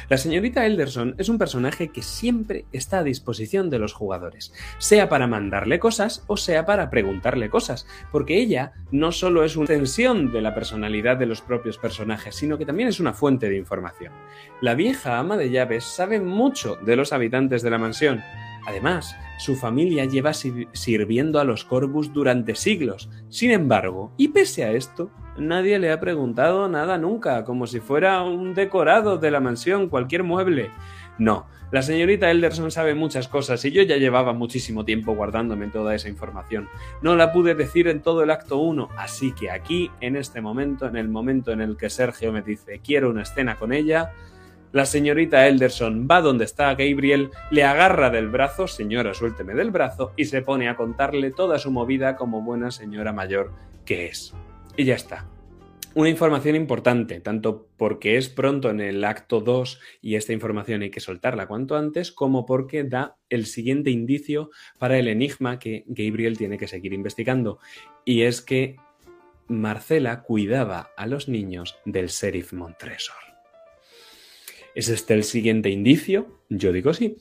La 0.08 0.16
señorita 0.16 0.64
Elderson 0.64 1.16
es 1.18 1.28
un 1.28 1.36
personaje 1.36 1.88
que 1.88 2.02
siempre 2.02 2.64
está 2.72 3.00
a 3.00 3.02
disposición 3.02 3.70
de 3.70 3.80
los 3.80 3.92
jugadores, 3.92 4.52
sea 4.78 5.08
para 5.08 5.26
mandarle 5.26 5.80
cosas 5.80 6.24
o 6.28 6.36
sea 6.36 6.64
para 6.64 6.88
preguntarle 6.88 7.50
cosas, 7.50 7.86
porque 8.12 8.38
ella 8.38 8.72
no 8.92 9.10
solo 9.10 9.44
es 9.44 9.56
una 9.56 9.64
extensión 9.64 10.32
de 10.32 10.40
la 10.40 10.54
personalidad 10.54 11.16
de 11.16 11.26
los 11.26 11.40
propios 11.40 11.78
personajes, 11.78 12.36
sino 12.36 12.56
que 12.56 12.66
también 12.66 12.88
es 12.88 13.00
una 13.00 13.12
fuente 13.12 13.48
de 13.48 13.56
información. 13.56 14.12
La 14.60 14.74
vieja 14.74 15.18
ama 15.18 15.36
de 15.36 15.50
llaves 15.50 15.84
sabe 15.84 16.20
mucho 16.20 16.76
de 16.76 16.96
los 16.96 17.12
habitantes 17.12 17.62
de 17.62 17.70
la 17.70 17.78
mansión, 17.78 18.22
Además, 18.66 19.16
su 19.38 19.54
familia 19.54 20.04
lleva 20.04 20.32
sirviendo 20.34 21.38
a 21.38 21.44
los 21.44 21.64
Corvus 21.64 22.12
durante 22.12 22.54
siglos. 22.54 23.08
Sin 23.28 23.50
embargo, 23.52 24.12
y 24.16 24.28
pese 24.28 24.64
a 24.64 24.72
esto, 24.72 25.10
nadie 25.38 25.78
le 25.78 25.92
ha 25.92 26.00
preguntado 26.00 26.68
nada 26.68 26.98
nunca, 26.98 27.44
como 27.44 27.66
si 27.66 27.80
fuera 27.80 28.22
un 28.22 28.54
decorado 28.54 29.18
de 29.18 29.30
la 29.30 29.40
mansión, 29.40 29.88
cualquier 29.88 30.24
mueble. 30.24 30.70
No, 31.18 31.46
la 31.72 31.82
señorita 31.82 32.30
Elderson 32.30 32.70
sabe 32.70 32.94
muchas 32.94 33.26
cosas 33.26 33.64
y 33.64 33.70
yo 33.70 33.82
ya 33.82 33.96
llevaba 33.96 34.32
muchísimo 34.32 34.84
tiempo 34.84 35.14
guardándome 35.14 35.66
toda 35.68 35.94
esa 35.94 36.08
información. 36.08 36.68
No 37.02 37.16
la 37.16 37.32
pude 37.32 37.54
decir 37.54 37.88
en 37.88 38.02
todo 38.02 38.22
el 38.22 38.30
acto 38.30 38.58
1, 38.58 38.88
así 38.96 39.32
que 39.32 39.50
aquí, 39.50 39.90
en 40.00 40.16
este 40.16 40.40
momento, 40.40 40.86
en 40.86 40.96
el 40.96 41.08
momento 41.08 41.52
en 41.52 41.60
el 41.60 41.76
que 41.76 41.90
Sergio 41.90 42.32
me 42.32 42.42
dice 42.42 42.80
quiero 42.84 43.10
una 43.10 43.22
escena 43.22 43.56
con 43.56 43.72
ella, 43.72 44.12
la 44.72 44.86
señorita 44.86 45.46
Elderson 45.46 46.06
va 46.10 46.20
donde 46.20 46.44
está 46.44 46.74
Gabriel, 46.74 47.30
le 47.50 47.64
agarra 47.64 48.10
del 48.10 48.28
brazo, 48.28 48.66
señora, 48.66 49.14
suélteme 49.14 49.54
del 49.54 49.70
brazo, 49.70 50.12
y 50.16 50.26
se 50.26 50.42
pone 50.42 50.68
a 50.68 50.76
contarle 50.76 51.30
toda 51.30 51.58
su 51.58 51.70
movida 51.70 52.16
como 52.16 52.42
buena 52.42 52.70
señora 52.70 53.12
mayor 53.12 53.52
que 53.84 54.06
es. 54.06 54.34
Y 54.76 54.84
ya 54.84 54.94
está. 54.94 55.26
Una 55.94 56.10
información 56.10 56.56
importante, 56.56 57.20
tanto 57.20 57.68
porque 57.78 58.18
es 58.18 58.28
pronto 58.28 58.68
en 58.68 58.80
el 58.80 59.02
acto 59.02 59.40
2 59.40 59.80
y 60.02 60.16
esta 60.16 60.34
información 60.34 60.82
hay 60.82 60.90
que 60.90 61.00
soltarla 61.00 61.46
cuanto 61.46 61.74
antes, 61.74 62.12
como 62.12 62.44
porque 62.44 62.84
da 62.84 63.16
el 63.30 63.46
siguiente 63.46 63.88
indicio 63.88 64.50
para 64.78 64.98
el 64.98 65.08
enigma 65.08 65.58
que 65.58 65.84
Gabriel 65.86 66.36
tiene 66.36 66.58
que 66.58 66.68
seguir 66.68 66.92
investigando. 66.92 67.60
Y 68.04 68.22
es 68.22 68.42
que 68.42 68.76
Marcela 69.48 70.22
cuidaba 70.22 70.90
a 70.98 71.06
los 71.06 71.28
niños 71.28 71.78
del 71.86 72.08
sheriff 72.08 72.52
Montresor. 72.52 73.16
¿Es 74.76 74.90
este 74.90 75.14
el 75.14 75.24
siguiente 75.24 75.70
indicio? 75.70 76.26
Yo 76.50 76.70
digo 76.70 76.92
sí. 76.92 77.16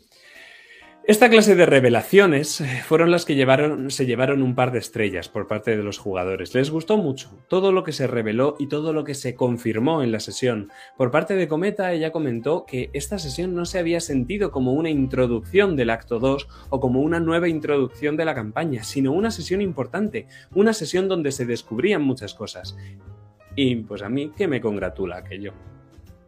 Esta 1.06 1.30
clase 1.30 1.56
de 1.56 1.66
revelaciones 1.66 2.60
eh, 2.60 2.82
fueron 2.86 3.12
las 3.12 3.24
que 3.24 3.36
llevaron, 3.36 3.92
se 3.92 4.06
llevaron 4.06 4.42
un 4.42 4.56
par 4.56 4.74
de 4.74 4.80
estrellas 4.80 5.30
por 5.30 5.48
parte 5.48 5.78
de 5.78 5.82
los 5.82 5.98
jugadores. 5.98 6.54
Les 6.54 6.70
gustó 6.70 6.98
mucho 6.98 7.32
todo 7.48 7.72
lo 7.72 7.86
que 7.86 7.94
se 7.94 8.08
reveló 8.08 8.58
y 8.60 8.68
todo 8.68 8.92
lo 8.92 9.06
que 9.06 9.14
se 9.14 9.36
confirmó 9.36 10.04
en 10.04 10.12
la 10.12 10.20
sesión. 10.20 10.70
Por 10.98 11.12
parte 11.12 11.36
de 11.36 11.48
Cometa, 11.48 11.94
ella 11.94 12.12
comentó 12.12 12.66
que 12.66 12.90
esta 12.92 13.20
sesión 13.20 13.56
no 13.56 13.64
se 13.64 13.80
había 13.80 14.02
sentido 14.02 14.52
como 14.52 14.74
una 14.74 14.90
introducción 14.90 15.78
del 15.78 15.92
acto 15.92 16.20
2 16.20 16.50
o 16.72 16.80
como 16.82 17.00
una 17.00 17.22
nueva 17.22 17.48
introducción 17.48 18.18
de 18.18 18.26
la 18.26 18.36
campaña, 18.36 18.84
sino 18.84 19.14
una 19.14 19.32
sesión 19.32 19.62
importante, 19.62 20.28
una 20.54 20.74
sesión 20.74 21.08
donde 21.08 21.32
se 21.32 21.46
descubrían 21.46 22.02
muchas 22.02 22.34
cosas. 22.34 22.76
Y 23.56 23.78
pues 23.78 24.02
a 24.02 24.10
mí 24.10 24.34
que 24.36 24.50
me 24.50 24.60
congratula 24.60 25.16
aquello. 25.16 25.54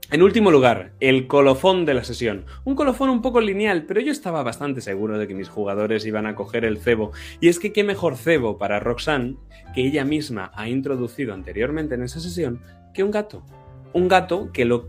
En 0.09 0.21
último 0.21 0.51
lugar, 0.51 0.93
el 1.01 1.27
colofón 1.27 1.85
de 1.85 1.93
la 1.93 2.05
sesión. 2.05 2.45
Un 2.63 2.75
colofón 2.75 3.09
un 3.09 3.21
poco 3.21 3.41
lineal, 3.41 3.83
pero 3.83 3.99
yo 3.99 4.13
estaba 4.13 4.41
bastante 4.41 4.79
seguro 4.79 5.17
de 5.17 5.27
que 5.27 5.33
mis 5.33 5.49
jugadores 5.49 6.05
iban 6.05 6.25
a 6.25 6.33
coger 6.33 6.63
el 6.63 6.77
cebo. 6.77 7.11
Y 7.41 7.49
es 7.49 7.59
que 7.59 7.73
qué 7.73 7.83
mejor 7.83 8.15
cebo 8.15 8.57
para 8.57 8.79
Roxanne, 8.79 9.35
que 9.75 9.81
ella 9.81 10.05
misma 10.05 10.49
ha 10.55 10.69
introducido 10.69 11.33
anteriormente 11.33 11.95
en 11.95 12.03
esa 12.03 12.21
sesión, 12.21 12.61
que 12.93 13.03
un 13.03 13.11
gato. 13.11 13.43
Un 13.91 14.07
gato 14.07 14.49
que 14.53 14.63
lo 14.63 14.87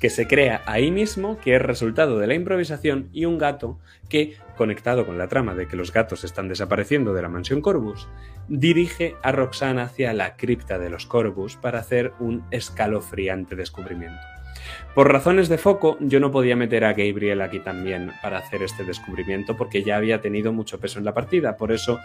que 0.00 0.08
se 0.08 0.26
crea 0.26 0.62
ahí 0.64 0.90
mismo, 0.90 1.38
que 1.40 1.56
es 1.56 1.60
resultado 1.60 2.18
de 2.18 2.26
la 2.26 2.34
improvisación, 2.34 3.10
y 3.12 3.26
un 3.26 3.36
gato 3.36 3.78
que, 4.08 4.38
conectado 4.56 5.04
con 5.04 5.18
la 5.18 5.28
trama 5.28 5.54
de 5.54 5.68
que 5.68 5.76
los 5.76 5.92
gatos 5.92 6.24
están 6.24 6.48
desapareciendo 6.48 7.12
de 7.12 7.20
la 7.20 7.28
mansión 7.28 7.60
Corvus, 7.60 8.08
dirige 8.48 9.16
a 9.22 9.30
Roxanne 9.30 9.82
hacia 9.82 10.14
la 10.14 10.36
cripta 10.36 10.78
de 10.78 10.88
los 10.88 11.04
Corvus 11.04 11.56
para 11.56 11.80
hacer 11.80 12.14
un 12.18 12.46
escalofriante 12.50 13.56
descubrimiento. 13.56 14.33
Por 14.94 15.10
razones 15.10 15.48
de 15.48 15.58
foco, 15.58 15.96
yo 16.00 16.20
no 16.20 16.30
podía 16.30 16.56
meter 16.56 16.84
a 16.84 16.92
Gabriel 16.92 17.40
aquí 17.40 17.60
también 17.60 18.12
para 18.22 18.38
hacer 18.38 18.62
este 18.62 18.84
descubrimiento 18.84 19.56
porque 19.56 19.82
ya 19.82 19.96
había 19.96 20.20
tenido 20.20 20.52
mucho 20.52 20.78
peso 20.78 20.98
en 20.98 21.04
la 21.04 21.14
partida. 21.14 21.56
Por 21.56 21.72
eso 21.72 21.98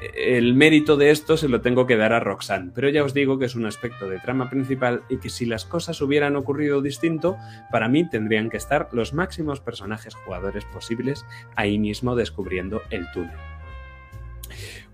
eh, 0.00 0.38
el 0.38 0.54
mérito 0.54 0.96
de 0.96 1.10
esto 1.10 1.36
se 1.36 1.48
lo 1.48 1.60
tengo 1.60 1.86
que 1.86 1.96
dar 1.96 2.12
a 2.12 2.20
Roxanne. 2.20 2.72
Pero 2.74 2.88
ya 2.88 3.04
os 3.04 3.14
digo 3.14 3.38
que 3.38 3.46
es 3.46 3.54
un 3.54 3.66
aspecto 3.66 4.08
de 4.08 4.18
trama 4.18 4.50
principal 4.50 5.02
y 5.08 5.18
que 5.18 5.30
si 5.30 5.46
las 5.46 5.64
cosas 5.64 6.00
hubieran 6.00 6.36
ocurrido 6.36 6.82
distinto, 6.82 7.36
para 7.70 7.88
mí 7.88 8.08
tendrían 8.08 8.50
que 8.50 8.56
estar 8.56 8.88
los 8.92 9.14
máximos 9.14 9.60
personajes 9.60 10.14
jugadores 10.14 10.64
posibles 10.64 11.24
ahí 11.56 11.78
mismo 11.78 12.16
descubriendo 12.16 12.82
el 12.90 13.10
túnel. 13.12 13.36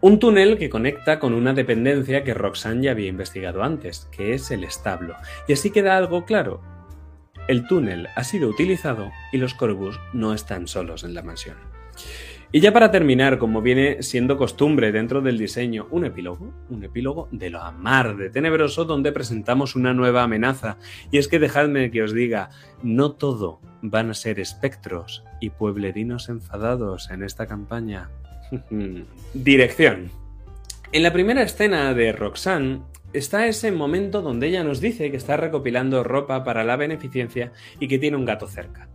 Un 0.01 0.21
túnel 0.21 0.59
que 0.59 0.71
conecta 0.71 1.19
con 1.19 1.35
una 1.35 1.55
dependencia 1.55 2.23
que 2.23 2.35
Roxanne 2.35 2.85
ya 2.85 2.91
había 2.93 3.09
investigado 3.09 3.65
antes, 3.65 4.09
que 4.13 4.33
es 4.33 4.51
el 4.53 4.63
establo. 4.63 5.17
Y 5.49 5.55
así 5.55 5.71
queda 5.71 5.97
algo 5.97 6.25
claro, 6.25 6.61
el 7.49 7.67
túnel 7.67 8.09
ha 8.15 8.23
sido 8.23 8.49
utilizado 8.49 9.11
y 9.33 9.39
los 9.39 9.55
Corvus 9.55 9.99
no 10.13 10.35
están 10.35 10.69
solos 10.69 11.03
en 11.03 11.15
la 11.15 11.23
mansión. 11.23 11.57
Y 12.51 12.61
ya 12.61 12.73
para 12.73 12.91
terminar, 12.91 13.39
como 13.39 13.61
viene 13.61 14.03
siendo 14.03 14.39
costumbre 14.39 14.91
dentro 14.91 15.21
del 15.21 15.37
diseño, 15.37 15.87
un 15.91 16.07
epílogo, 16.07 16.55
un 16.71 16.83
epílogo 16.83 17.29
de 17.31 17.51
lo 17.51 17.61
amar 17.61 18.17
de 18.17 18.31
tenebroso 18.31 18.87
donde 18.87 19.13
presentamos 19.13 19.77
una 19.77 19.93
nueva 19.93 20.23
amenaza. 20.23 20.79
Y 21.11 21.19
es 21.19 21.29
que 21.29 21.39
dejadme 21.39 21.91
que 21.91 22.03
os 22.03 22.15
diga, 22.15 22.49
no 22.83 23.13
todo 23.13 23.61
van 23.83 24.11
a 24.11 24.15
ser 24.15 24.41
espectros 24.41 25.25
y 25.41 25.51
pueblerinos 25.51 26.31
enfadados 26.31 27.11
en 27.11 27.23
esta 27.23 27.47
campaña. 27.47 28.09
Dirección. 29.35 30.11
En 30.91 31.03
la 31.03 31.13
primera 31.13 31.43
escena 31.43 31.93
de 31.93 32.13
Roxanne, 32.13 32.81
está 33.13 33.47
ese 33.47 33.73
momento 33.73 34.23
donde 34.23 34.49
ella 34.49 34.65
nos 34.65 34.81
dice 34.81 35.11
que 35.11 35.17
está 35.17 35.37
recopilando 35.37 36.05
ropa 36.05 36.45
para 36.45 36.65
la 36.65 36.77
beneficencia 36.77 37.53
y 37.81 37.89
que 37.89 37.99
tiene 37.99 38.17
un 38.17 38.25
gato 38.25 38.47
cerca. 38.47 38.89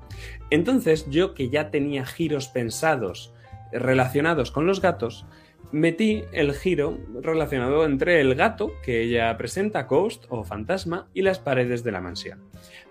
Entonces 0.49 1.07
yo 1.09 1.33
que 1.33 1.49
ya 1.49 1.71
tenía 1.71 2.05
giros 2.05 2.47
pensados 2.47 3.33
relacionados 3.71 4.51
con 4.51 4.67
los 4.67 4.81
gatos, 4.81 5.25
metí 5.71 6.23
el 6.31 6.53
giro 6.53 6.99
relacionado 7.21 7.85
entre 7.85 8.21
el 8.21 8.35
gato 8.35 8.71
que 8.83 9.01
ella 9.01 9.35
presenta, 9.37 9.83
Ghost 9.83 10.25
o 10.29 10.43
fantasma, 10.43 11.09
y 11.13 11.23
las 11.23 11.39
paredes 11.39 11.83
de 11.83 11.91
la 11.91 12.01
mansión. 12.01 12.43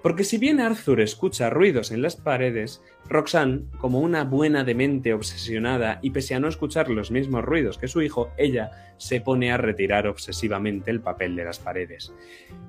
Porque 0.02 0.24
si 0.24 0.36
bien 0.36 0.60
Arthur 0.60 1.00
escucha 1.00 1.48
ruidos 1.48 1.92
en 1.92 2.02
las 2.02 2.16
paredes, 2.16 2.82
Roxanne, 3.08 3.62
como 3.78 4.00
una 4.00 4.24
buena 4.24 4.64
demente 4.64 5.14
obsesionada 5.14 6.00
y 6.02 6.10
pese 6.10 6.34
a 6.34 6.40
no 6.40 6.48
escuchar 6.48 6.88
los 6.88 7.10
mismos 7.10 7.44
ruidos 7.44 7.78
que 7.78 7.86
su 7.86 8.02
hijo, 8.02 8.30
ella 8.36 8.94
se 8.96 9.20
pone 9.20 9.52
a 9.52 9.56
retirar 9.56 10.08
obsesivamente 10.08 10.90
el 10.90 11.00
papel 11.00 11.36
de 11.36 11.44
las 11.44 11.60
paredes. 11.60 12.12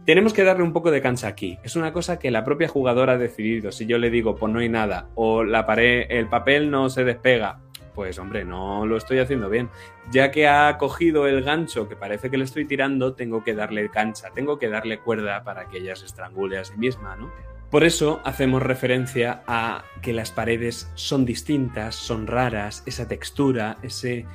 Tenemos 0.06 0.34
que 0.34 0.44
darle 0.44 0.64
un 0.64 0.74
poco 0.74 0.92
de 0.92 1.02
cancha 1.02 1.28
aquí. 1.28 1.58
Es 1.64 1.76
una 1.76 1.92
cosa 1.92 2.20
que 2.20 2.30
la 2.30 2.44
propia 2.44 2.68
jugadora 2.68 3.14
ha 3.14 3.18
decidido. 3.18 3.72
Si 3.72 3.88
yo 3.88 3.98
le 3.98 4.12
digo, 4.12 4.36
pues 4.36 4.54
no 4.54 4.60
hay 4.60 4.70
nada, 4.70 5.10
o 5.16 5.44
la 5.44 5.66
pared, 5.66 6.06
el 6.10 6.28
papel 6.28 6.70
no 6.70 6.90
se 6.90 7.04
despega, 7.04 7.60
pues 7.94 8.20
hombre, 8.20 8.46
no 8.46 8.86
lo 8.86 8.98
estoy 8.98 9.20
haciendo 9.20 9.50
bien. 9.50 9.70
Ya 10.12 10.32
que 10.32 10.48
ha 10.48 10.78
cogido 10.78 11.28
el 11.28 11.44
gancho 11.44 11.88
que 11.88 11.96
parece 11.96 12.30
que 12.30 12.38
le 12.38 12.44
estoy 12.44 12.66
tirando, 12.66 13.14
tengo 13.14 13.44
que 13.44 13.54
darle 13.54 13.90
cancha, 13.90 14.30
tengo 14.34 14.60
que 14.60 14.70
darle 14.70 15.00
cuerda 15.00 15.44
para 15.44 15.68
que 15.68 15.78
ella 15.78 15.96
se 15.96 16.06
estrangule 16.06 16.58
a 16.58 16.66
sí 16.66 16.78
misma, 16.78 17.16
¿no? 17.16 17.32
Por 17.74 17.84
eso 17.84 18.22
hacemos 18.24 18.62
referencia 18.62 19.42
a 19.48 19.84
que 20.04 20.14
las 20.14 20.30
paredes 20.30 20.92
son 20.94 21.26
distintas, 21.26 21.96
son 21.96 22.28
raras, 22.28 22.84
esa 22.86 23.08
textura, 23.08 23.78
ese... 23.82 24.28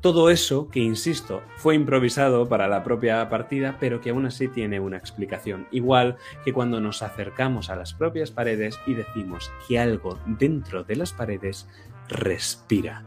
Todo 0.00 0.30
eso 0.30 0.70
que, 0.70 0.78
insisto, 0.78 1.42
fue 1.56 1.74
improvisado 1.74 2.48
para 2.48 2.68
la 2.68 2.84
propia 2.84 3.28
partida, 3.28 3.76
pero 3.80 4.00
que 4.00 4.10
aún 4.10 4.24
así 4.24 4.46
tiene 4.46 4.78
una 4.78 4.98
explicación. 4.98 5.66
Igual 5.72 6.16
que 6.44 6.52
cuando 6.52 6.80
nos 6.80 7.02
acercamos 7.02 7.70
a 7.70 7.76
las 7.76 7.92
propias 7.92 8.30
paredes 8.30 8.78
y 8.86 8.94
decimos 8.94 9.50
que 9.66 9.78
algo 9.78 10.18
dentro 10.24 10.84
de 10.84 10.96
las 10.96 11.12
paredes 11.12 11.68
respira. 12.08 13.02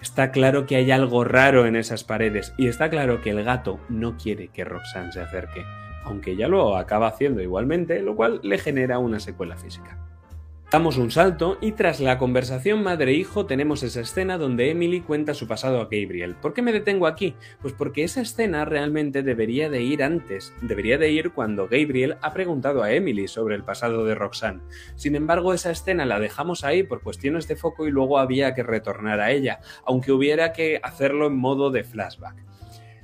Está 0.00 0.30
claro 0.30 0.66
que 0.66 0.76
hay 0.76 0.90
algo 0.90 1.24
raro 1.24 1.66
en 1.66 1.76
esas 1.76 2.04
paredes 2.04 2.54
y 2.56 2.68
está 2.68 2.88
claro 2.88 3.20
que 3.20 3.30
el 3.30 3.44
gato 3.44 3.80
no 3.88 4.16
quiere 4.16 4.48
que 4.48 4.64
Roxanne 4.64 5.12
se 5.12 5.20
acerque, 5.20 5.62
aunque 6.04 6.36
ya 6.36 6.48
lo 6.48 6.76
acaba 6.76 7.08
haciendo 7.08 7.42
igualmente, 7.42 8.00
lo 8.00 8.16
cual 8.16 8.40
le 8.42 8.58
genera 8.58 8.98
una 8.98 9.20
secuela 9.20 9.56
física. 9.56 9.98
Damos 10.70 10.98
un 10.98 11.10
salto 11.10 11.58
y 11.60 11.72
tras 11.72 11.98
la 11.98 12.16
conversación 12.16 12.84
madre-hijo 12.84 13.44
tenemos 13.44 13.82
esa 13.82 14.02
escena 14.02 14.38
donde 14.38 14.70
Emily 14.70 15.00
cuenta 15.00 15.34
su 15.34 15.48
pasado 15.48 15.80
a 15.80 15.88
Gabriel. 15.90 16.36
¿Por 16.40 16.54
qué 16.54 16.62
me 16.62 16.72
detengo 16.72 17.08
aquí? 17.08 17.34
Pues 17.60 17.74
porque 17.74 18.04
esa 18.04 18.20
escena 18.20 18.64
realmente 18.64 19.24
debería 19.24 19.68
de 19.68 19.82
ir 19.82 20.04
antes, 20.04 20.54
debería 20.62 20.96
de 20.96 21.10
ir 21.10 21.32
cuando 21.32 21.64
Gabriel 21.66 22.18
ha 22.22 22.32
preguntado 22.32 22.84
a 22.84 22.92
Emily 22.92 23.26
sobre 23.26 23.56
el 23.56 23.64
pasado 23.64 24.04
de 24.04 24.14
Roxanne. 24.14 24.60
Sin 24.94 25.16
embargo, 25.16 25.52
esa 25.54 25.72
escena 25.72 26.06
la 26.06 26.20
dejamos 26.20 26.62
ahí 26.62 26.84
por 26.84 27.02
cuestiones 27.02 27.48
de 27.48 27.56
foco 27.56 27.88
y 27.88 27.90
luego 27.90 28.20
había 28.20 28.54
que 28.54 28.62
retornar 28.62 29.18
a 29.18 29.32
ella, 29.32 29.58
aunque 29.84 30.12
hubiera 30.12 30.52
que 30.52 30.78
hacerlo 30.84 31.26
en 31.26 31.36
modo 31.36 31.72
de 31.72 31.82
flashback. 31.82 32.44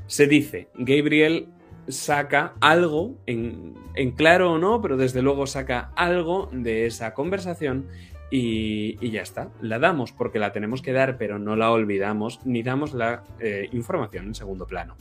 Se 0.06 0.28
dice, 0.28 0.68
Gabriel 0.74 1.48
saca 1.88 2.54
algo, 2.60 3.16
en, 3.26 3.74
claro 4.16 4.52
o 4.52 4.58
no, 4.58 4.80
pero 4.80 4.96
desde 4.96 5.22
luego 5.22 5.46
saca 5.46 5.92
algo 5.96 6.48
de 6.52 6.86
esa 6.86 7.14
conversación 7.14 7.86
y, 8.30 9.10
ya 9.10 9.22
está. 9.22 9.50
La 9.60 9.78
damos 9.78 10.12
porque 10.12 10.38
la 10.38 10.52
tenemos 10.52 10.82
que 10.82 10.92
dar, 10.92 11.18
pero 11.18 11.38
no 11.38 11.56
la 11.56 11.70
olvidamos 11.70 12.44
ni 12.44 12.62
damos 12.62 12.94
la 12.94 13.22
eh, 13.40 13.68
información 13.72 14.26
en 14.26 14.34
segundo 14.34 14.66
plano. 14.66 14.96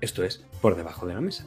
Esto 0.00 0.24
es, 0.24 0.46
por 0.62 0.76
debajo 0.76 1.06
de 1.06 1.14
la 1.14 1.20
mesa. 1.20 1.46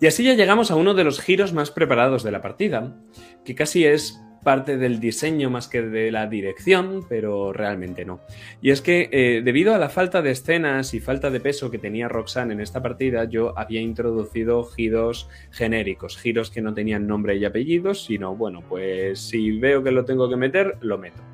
Y 0.00 0.06
así 0.06 0.22
ya 0.22 0.34
llegamos 0.34 0.70
a 0.70 0.76
uno 0.76 0.94
de 0.94 1.04
los 1.04 1.20
giros 1.20 1.52
más 1.52 1.70
preparados 1.70 2.22
de 2.22 2.30
la 2.30 2.40
partida, 2.40 2.96
que 3.44 3.54
casi 3.54 3.84
es 3.84 4.20
parte 4.42 4.76
del 4.76 5.00
diseño 5.00 5.50
más 5.50 5.68
que 5.68 5.82
de 5.82 6.10
la 6.10 6.26
dirección, 6.26 7.04
pero 7.08 7.52
realmente 7.52 8.04
no. 8.04 8.20
Y 8.62 8.70
es 8.70 8.80
que 8.80 9.08
eh, 9.12 9.42
debido 9.44 9.74
a 9.74 9.78
la 9.78 9.88
falta 9.88 10.22
de 10.22 10.30
escenas 10.30 10.94
y 10.94 11.00
falta 11.00 11.30
de 11.30 11.40
peso 11.40 11.70
que 11.70 11.78
tenía 11.78 12.08
Roxanne 12.08 12.54
en 12.54 12.60
esta 12.60 12.82
partida, 12.82 13.24
yo 13.24 13.58
había 13.58 13.80
introducido 13.80 14.64
giros 14.64 15.28
genéricos, 15.50 16.16
giros 16.18 16.50
que 16.50 16.62
no 16.62 16.74
tenían 16.74 17.06
nombre 17.06 17.36
y 17.36 17.44
apellidos, 17.44 18.04
sino, 18.04 18.34
bueno, 18.34 18.62
pues 18.68 19.20
si 19.20 19.58
veo 19.58 19.82
que 19.82 19.90
lo 19.90 20.04
tengo 20.04 20.28
que 20.28 20.36
meter, 20.36 20.76
lo 20.80 20.98
meto. 20.98 21.29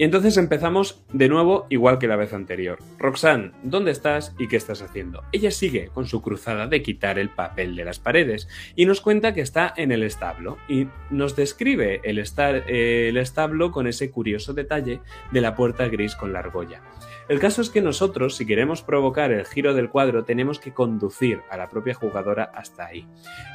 Y 0.00 0.04
entonces 0.04 0.38
empezamos 0.38 1.04
de 1.12 1.28
nuevo 1.28 1.66
igual 1.68 1.98
que 1.98 2.08
la 2.08 2.16
vez 2.16 2.32
anterior. 2.32 2.78
Roxanne, 2.98 3.52
¿dónde 3.62 3.90
estás 3.90 4.34
y 4.38 4.48
qué 4.48 4.56
estás 4.56 4.80
haciendo? 4.80 5.24
Ella 5.30 5.50
sigue 5.50 5.88
con 5.92 6.06
su 6.06 6.22
cruzada 6.22 6.66
de 6.66 6.80
quitar 6.80 7.18
el 7.18 7.28
papel 7.28 7.76
de 7.76 7.84
las 7.84 7.98
paredes 7.98 8.48
y 8.74 8.86
nos 8.86 9.02
cuenta 9.02 9.34
que 9.34 9.42
está 9.42 9.74
en 9.76 9.92
el 9.92 10.02
establo 10.02 10.56
y 10.70 10.86
nos 11.10 11.36
describe 11.36 12.00
el, 12.02 12.18
el 12.18 13.16
establo 13.18 13.72
con 13.72 13.86
ese 13.86 14.10
curioso 14.10 14.54
detalle 14.54 15.02
de 15.32 15.40
la 15.42 15.54
puerta 15.54 15.86
gris 15.88 16.16
con 16.16 16.32
la 16.32 16.38
argolla. 16.38 16.80
El 17.30 17.38
caso 17.38 17.62
es 17.62 17.70
que 17.70 17.80
nosotros, 17.80 18.34
si 18.34 18.44
queremos 18.44 18.82
provocar 18.82 19.30
el 19.30 19.46
giro 19.46 19.72
del 19.72 19.88
cuadro, 19.88 20.24
tenemos 20.24 20.58
que 20.58 20.74
conducir 20.74 21.42
a 21.48 21.56
la 21.56 21.70
propia 21.70 21.94
jugadora 21.94 22.50
hasta 22.52 22.86
ahí. 22.86 23.06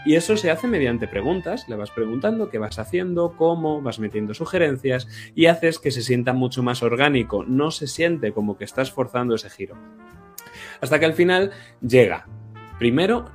Y 0.06 0.16
eso 0.16 0.38
se 0.38 0.50
hace 0.50 0.66
mediante 0.66 1.10
preguntas, 1.10 1.68
le 1.68 1.76
vas 1.76 1.92
preguntando 1.92 2.50
qué 2.50 2.58
vas 2.58 2.80
haciendo, 2.80 3.36
cómo, 3.36 3.82
vas 3.82 4.00
metiendo 4.00 4.34
sugerencias 4.34 5.10
y 5.36 5.48
haces 5.48 5.78
que 5.78 5.92
se 5.92 6.04
sienta 6.04 6.32
mucho 6.32 6.64
más 6.64 6.84
orgánico, 6.84 7.44
no 7.44 7.70
se 7.70 7.88
siente 7.88 8.32
como 8.32 8.58
que 8.58 8.64
estás 8.64 8.94
forzando 8.94 9.36
ese 9.36 9.50
giro. 9.50 9.76
Hasta 10.80 10.98
que 10.98 11.06
al 11.08 11.14
final 11.14 11.52
llega. 11.82 12.28
Primero 12.80 13.30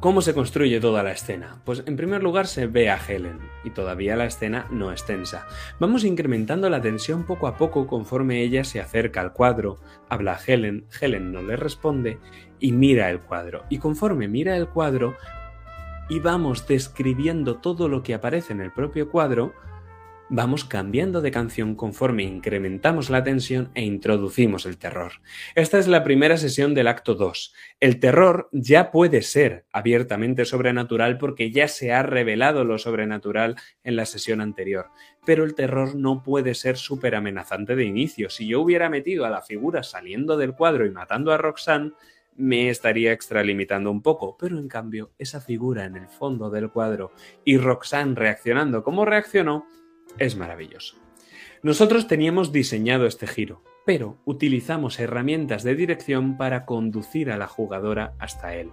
¿Cómo 0.00 0.22
se 0.22 0.32
construye 0.32 0.80
toda 0.80 1.02
la 1.02 1.12
escena? 1.12 1.60
Pues 1.66 1.82
en 1.84 1.94
primer 1.94 2.22
lugar 2.22 2.46
se 2.46 2.66
ve 2.66 2.88
a 2.88 2.96
Helen, 2.96 3.38
y 3.64 3.70
todavía 3.70 4.16
la 4.16 4.24
escena 4.24 4.66
no 4.70 4.92
es 4.92 5.04
tensa. 5.04 5.46
Vamos 5.78 6.04
incrementando 6.04 6.70
la 6.70 6.80
tensión 6.80 7.24
poco 7.24 7.46
a 7.46 7.58
poco 7.58 7.86
conforme 7.86 8.40
ella 8.40 8.64
se 8.64 8.80
acerca 8.80 9.20
al 9.20 9.34
cuadro, 9.34 9.76
habla 10.08 10.32
a 10.32 10.40
Helen, 10.42 10.86
Helen 10.98 11.32
no 11.32 11.42
le 11.42 11.54
responde 11.56 12.18
y 12.58 12.72
mira 12.72 13.10
el 13.10 13.20
cuadro. 13.20 13.64
Y 13.68 13.76
conforme 13.76 14.26
mira 14.26 14.56
el 14.56 14.68
cuadro 14.68 15.16
y 16.08 16.18
vamos 16.18 16.66
describiendo 16.66 17.56
todo 17.56 17.86
lo 17.90 18.02
que 18.02 18.14
aparece 18.14 18.54
en 18.54 18.62
el 18.62 18.72
propio 18.72 19.10
cuadro, 19.10 19.52
vamos 20.30 20.64
cambiando 20.64 21.20
de 21.22 21.32
canción 21.32 21.74
conforme 21.74 22.22
incrementamos 22.22 23.10
la 23.10 23.24
tensión 23.24 23.70
e 23.74 23.82
introducimos 23.82 24.64
el 24.64 24.78
terror. 24.78 25.14
Esta 25.56 25.78
es 25.78 25.88
la 25.88 26.04
primera 26.04 26.36
sesión 26.36 26.72
del 26.72 26.86
acto 26.86 27.16
2. 27.16 27.52
El 27.80 27.98
terror 27.98 28.48
ya 28.52 28.92
puede 28.92 29.22
ser 29.22 29.66
abiertamente 29.72 30.44
sobrenatural 30.44 31.18
porque 31.18 31.50
ya 31.50 31.66
se 31.66 31.92
ha 31.92 32.04
revelado 32.04 32.64
lo 32.64 32.78
sobrenatural 32.78 33.56
en 33.82 33.96
la 33.96 34.06
sesión 34.06 34.40
anterior, 34.40 34.86
pero 35.26 35.42
el 35.42 35.56
terror 35.56 35.96
no 35.96 36.22
puede 36.22 36.54
ser 36.54 36.76
súper 36.76 37.16
amenazante 37.16 37.74
de 37.74 37.84
inicio. 37.84 38.30
Si 38.30 38.46
yo 38.46 38.60
hubiera 38.60 38.88
metido 38.88 39.26
a 39.26 39.30
la 39.30 39.42
figura 39.42 39.82
saliendo 39.82 40.36
del 40.36 40.54
cuadro 40.54 40.86
y 40.86 40.90
matando 40.90 41.32
a 41.32 41.38
Roxanne, 41.38 41.90
me 42.36 42.70
estaría 42.70 43.12
extralimitando 43.12 43.90
un 43.90 44.00
poco, 44.00 44.36
pero 44.38 44.58
en 44.58 44.68
cambio 44.68 45.10
esa 45.18 45.40
figura 45.40 45.84
en 45.84 45.96
el 45.96 46.06
fondo 46.06 46.50
del 46.50 46.70
cuadro 46.70 47.10
y 47.44 47.58
Roxanne 47.58 48.14
reaccionando 48.14 48.84
como 48.84 49.04
reaccionó, 49.04 49.66
es 50.18 50.36
maravilloso. 50.36 50.96
Nosotros 51.62 52.06
teníamos 52.06 52.52
diseñado 52.52 53.06
este 53.06 53.26
giro, 53.26 53.62
pero 53.84 54.16
utilizamos 54.24 54.98
herramientas 54.98 55.62
de 55.62 55.74
dirección 55.74 56.36
para 56.36 56.64
conducir 56.64 57.30
a 57.30 57.36
la 57.36 57.46
jugadora 57.46 58.14
hasta 58.18 58.54
él. 58.54 58.70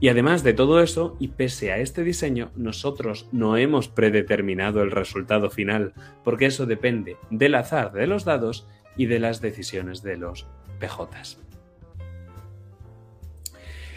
Y 0.00 0.08
además 0.08 0.42
de 0.42 0.54
todo 0.54 0.80
eso, 0.80 1.16
y 1.20 1.28
pese 1.28 1.72
a 1.72 1.78
este 1.78 2.02
diseño, 2.02 2.50
nosotros 2.56 3.28
no 3.32 3.56
hemos 3.56 3.88
predeterminado 3.88 4.82
el 4.82 4.90
resultado 4.90 5.50
final, 5.50 5.94
porque 6.24 6.46
eso 6.46 6.66
depende 6.66 7.16
del 7.30 7.54
azar 7.54 7.92
de 7.92 8.06
los 8.06 8.24
dados 8.24 8.66
y 8.96 9.06
de 9.06 9.20
las 9.20 9.40
decisiones 9.40 10.02
de 10.02 10.16
los 10.16 10.46
PJs. 10.80 11.43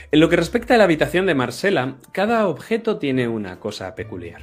En 0.10 0.22
lo 0.22 0.30
que 0.30 0.38
respecta 0.38 0.76
a 0.76 0.78
la 0.78 0.86
habitación 0.86 1.26
de 1.26 1.36
Marcela, 1.36 1.98
cada 2.14 2.48
objeto 2.48 2.98
tiene 2.98 3.28
una 3.28 3.60
cosa 3.60 3.94
peculiar. 3.94 4.42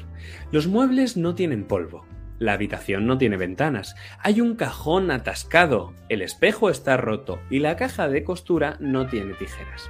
Los 0.53 0.67
muebles 0.67 1.17
no 1.17 1.35
tienen 1.35 1.65
polvo, 1.65 2.05
la 2.39 2.53
habitación 2.53 3.07
no 3.07 3.17
tiene 3.17 3.39
ventanas, 3.39 3.95
hay 4.19 4.43
un 4.43 4.57
cajón 4.57 5.11
atascado, 5.11 5.95
el 6.11 6.21
espejo 6.21 6.69
está 6.69 6.99
roto 6.99 7.41
y 7.49 7.61
la 7.61 7.77
caja 7.77 8.09
de 8.09 8.25
costura 8.25 8.77
no 8.79 9.07
tiene 9.07 9.33
tijeras. 9.33 9.89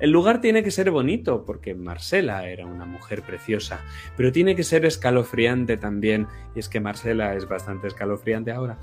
El 0.00 0.10
lugar 0.10 0.40
tiene 0.40 0.64
que 0.64 0.72
ser 0.72 0.90
bonito, 0.90 1.44
porque 1.44 1.76
Marcela 1.76 2.48
era 2.48 2.66
una 2.66 2.84
mujer 2.84 3.22
preciosa, 3.22 3.80
pero 4.16 4.32
tiene 4.32 4.56
que 4.56 4.64
ser 4.64 4.84
escalofriante 4.84 5.76
también, 5.76 6.26
y 6.56 6.58
es 6.58 6.68
que 6.68 6.80
Marcela 6.80 7.34
es 7.36 7.46
bastante 7.46 7.86
escalofriante 7.86 8.50
ahora. 8.50 8.78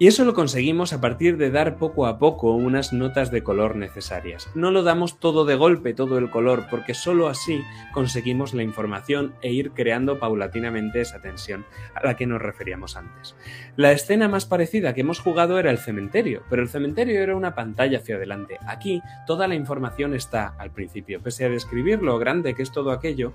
Y 0.00 0.06
eso 0.06 0.24
lo 0.24 0.32
conseguimos 0.32 0.94
a 0.94 1.00
partir 1.02 1.36
de 1.36 1.50
dar 1.50 1.76
poco 1.76 2.06
a 2.06 2.18
poco 2.18 2.54
unas 2.54 2.94
notas 2.94 3.30
de 3.30 3.42
color 3.42 3.76
necesarias. 3.76 4.48
No 4.54 4.70
lo 4.70 4.82
damos 4.82 5.20
todo 5.20 5.44
de 5.44 5.56
golpe, 5.56 5.92
todo 5.92 6.16
el 6.16 6.30
color, 6.30 6.68
porque 6.70 6.94
solo 6.94 7.28
así 7.28 7.60
conseguimos 7.92 8.54
la 8.54 8.62
información 8.62 9.34
e 9.42 9.52
ir 9.52 9.72
creando 9.72 10.18
paulatinamente 10.18 11.02
esa 11.02 11.20
tensión 11.20 11.66
a 11.94 12.02
la 12.02 12.16
que 12.16 12.26
nos 12.26 12.40
referíamos 12.40 12.96
antes. 12.96 13.36
La 13.76 13.92
escena 13.92 14.26
más 14.26 14.46
parecida 14.46 14.94
que 14.94 15.02
hemos 15.02 15.20
jugado 15.20 15.58
era 15.58 15.70
el 15.70 15.76
cementerio, 15.76 16.44
pero 16.48 16.62
el 16.62 16.70
cementerio 16.70 17.20
era 17.20 17.36
una 17.36 17.54
pantalla 17.54 17.98
hacia 17.98 18.16
adelante. 18.16 18.56
Aquí 18.66 19.02
toda 19.26 19.48
la 19.48 19.54
información 19.54 20.14
está 20.14 20.54
al 20.56 20.70
principio, 20.70 21.20
pese 21.20 21.44
a 21.44 21.50
describir 21.50 22.00
lo 22.00 22.18
grande 22.18 22.54
que 22.54 22.62
es 22.62 22.72
todo 22.72 22.92
aquello, 22.92 23.34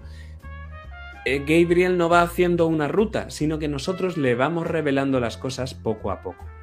eh, 1.25 1.39
Gabriel 1.39 1.99
no 1.99 2.09
va 2.09 2.23
haciendo 2.23 2.65
una 2.65 2.87
ruta, 2.87 3.29
sino 3.29 3.59
que 3.59 3.67
nosotros 3.67 4.17
le 4.17 4.33
vamos 4.33 4.65
revelando 4.65 5.19
las 5.19 5.37
cosas 5.37 5.75
poco 5.75 6.09
a 6.09 6.23
poco. 6.23 6.54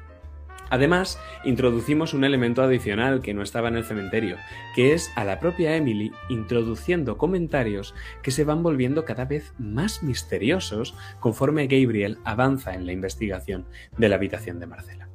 Además, 0.69 1.19
introducimos 1.45 2.13
un 2.13 2.23
elemento 2.23 2.63
adicional 2.63 3.21
que 3.21 3.33
no 3.33 3.43
estaba 3.43 3.67
en 3.67 3.77
el 3.77 3.83
cementerio, 3.83 4.37
que 4.75 4.93
es 4.93 5.11
a 5.15 5.23
la 5.23 5.39
propia 5.39 5.75
Emily 5.75 6.11
introduciendo 6.29 7.17
comentarios 7.17 7.93
que 8.21 8.31
se 8.31 8.43
van 8.43 8.63
volviendo 8.63 9.05
cada 9.05 9.25
vez 9.25 9.53
más 9.59 10.03
misteriosos 10.03 10.95
conforme 11.19 11.67
Gabriel 11.67 12.17
avanza 12.23 12.73
en 12.73 12.85
la 12.85 12.91
investigación 12.91 13.65
de 13.97 14.09
la 14.09 14.15
habitación 14.15 14.59
de 14.59 14.67
Marcela. 14.67 15.09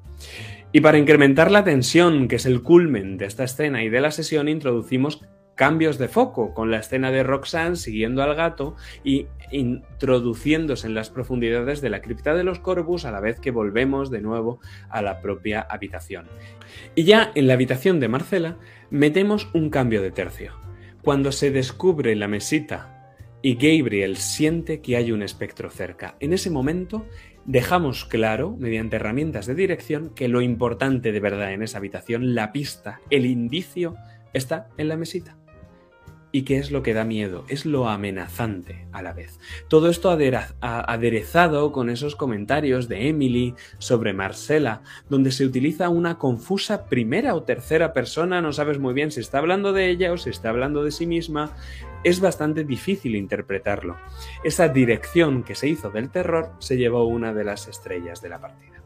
Y 0.73 0.81
para 0.81 0.99
incrementar 0.99 1.51
la 1.51 1.65
tensión, 1.65 2.29
que 2.29 2.37
es 2.37 2.47
el 2.47 2.63
culmen 2.63 3.17
de 3.17 3.25
esta 3.25 3.45
escena 3.45 3.83
y 3.83 3.89
de 3.89 4.01
la 4.01 4.11
sesión, 4.11 4.49
introducimos 4.49 5.25
cambios 5.59 5.99
de 5.99 6.07
foco 6.07 6.55
con 6.55 6.71
la 6.71 6.79
escena 6.79 7.11
de 7.11 7.25
Roxanne 7.25 7.75
siguiendo 7.75 8.23
al 8.23 8.37
gato 8.37 8.77
y 9.03 9.27
introduciéndose 9.51 10.87
en 10.87 10.95
las 10.95 11.11
profundidades 11.11 11.81
de 11.81 11.91
la 11.91 12.01
cripta 12.01 12.37
de 12.37 12.45
los 12.45 12.61
Corvus 12.61 13.05
a 13.05 13.11
la 13.11 13.19
vez 13.19 13.41
que 13.41 13.51
volvemos 13.51 14.09
de 14.09 14.21
nuevo 14.21 14.61
a 14.89 15.03
la 15.03 15.21
propia 15.21 15.61
habitación. 15.69 16.29
Y 16.95 17.03
ya 17.03 17.33
en 17.35 17.49
la 17.49 17.55
habitación 17.55 17.99
de 17.99 18.07
Marcela 18.07 18.57
metemos 18.91 19.51
un 19.53 19.69
cambio 19.69 20.01
de 20.01 20.13
tercio. 20.13 20.53
Cuando 21.03 21.33
se 21.33 21.51
descubre 21.51 22.15
la 22.15 22.29
mesita 22.29 23.17
y 23.43 23.55
Gabriel 23.55 24.17
siente 24.17 24.81
que 24.81 24.97
hay 24.97 25.11
un 25.11 25.25
espectro 25.25 25.71
cerca, 25.71 26.15
en 26.21 26.35
ese 26.35 26.51
momento 26.51 27.05
dejamos 27.47 28.05
claro, 28.05 28.55
mediante 28.57 28.95
herramientas 28.95 29.47
de 29.47 29.57
dirección, 29.57 30.11
que 30.15 30.29
lo 30.29 30.41
importante 30.41 31.11
de 31.11 31.19
verdad 31.19 31.53
en 31.53 31.65
esa 31.65 31.79
habitación, 31.79 32.37
la 32.37 32.53
pista, 32.53 33.01
el 33.11 33.27
indicio, 33.27 33.97
está 34.33 34.69
en 34.77 34.87
la 34.87 34.97
mesita. 34.97 35.37
¿Y 36.31 36.43
qué 36.43 36.59
es 36.59 36.71
lo 36.71 36.83
que 36.83 36.93
da 36.93 37.05
miedo? 37.05 37.45
Es 37.49 37.65
lo 37.65 37.89
amenazante 37.89 38.87
a 38.93 39.01
la 39.01 39.15
vez. 39.15 39.41
Todo 39.69 39.89
esto 39.89 40.11
aderezado 40.11 41.73
con 41.73 41.89
esos 41.89 42.17
comentarios 42.17 42.87
de 42.87 43.09
Emily 43.09 43.55
sobre 43.79 44.13
Marcela, 44.13 44.83
donde 45.09 45.33
se 45.33 45.47
utiliza 45.47 45.89
una 45.89 46.19
confusa 46.19 46.85
primera 46.85 47.35
o 47.35 47.45
tercera 47.45 47.95
persona, 47.95 48.43
no 48.43 48.53
sabes 48.53 48.79
muy 48.79 48.93
bien 48.93 49.11
si 49.11 49.21
está 49.21 49.39
hablando 49.39 49.73
de 49.73 49.89
ella 49.89 50.13
o 50.13 50.19
si 50.19 50.29
está 50.29 50.51
hablando 50.51 50.85
de 50.85 50.91
sí 50.91 51.07
misma, 51.07 51.57
es 52.05 52.21
bastante 52.21 52.63
difícil 52.63 53.17
interpretarlo. 53.17 53.97
Esa 54.45 54.69
dirección 54.69 55.43
que 55.43 55.55
se 55.55 55.69
hizo 55.69 55.91
del 55.91 56.11
terror 56.11 56.53
se 56.59 56.77
llevó 56.77 57.07
una 57.07 57.33
de 57.33 57.45
las 57.45 57.69
estrellas 57.69 58.21
de 58.21 58.29
la 58.29 58.41
partida. 58.41 58.78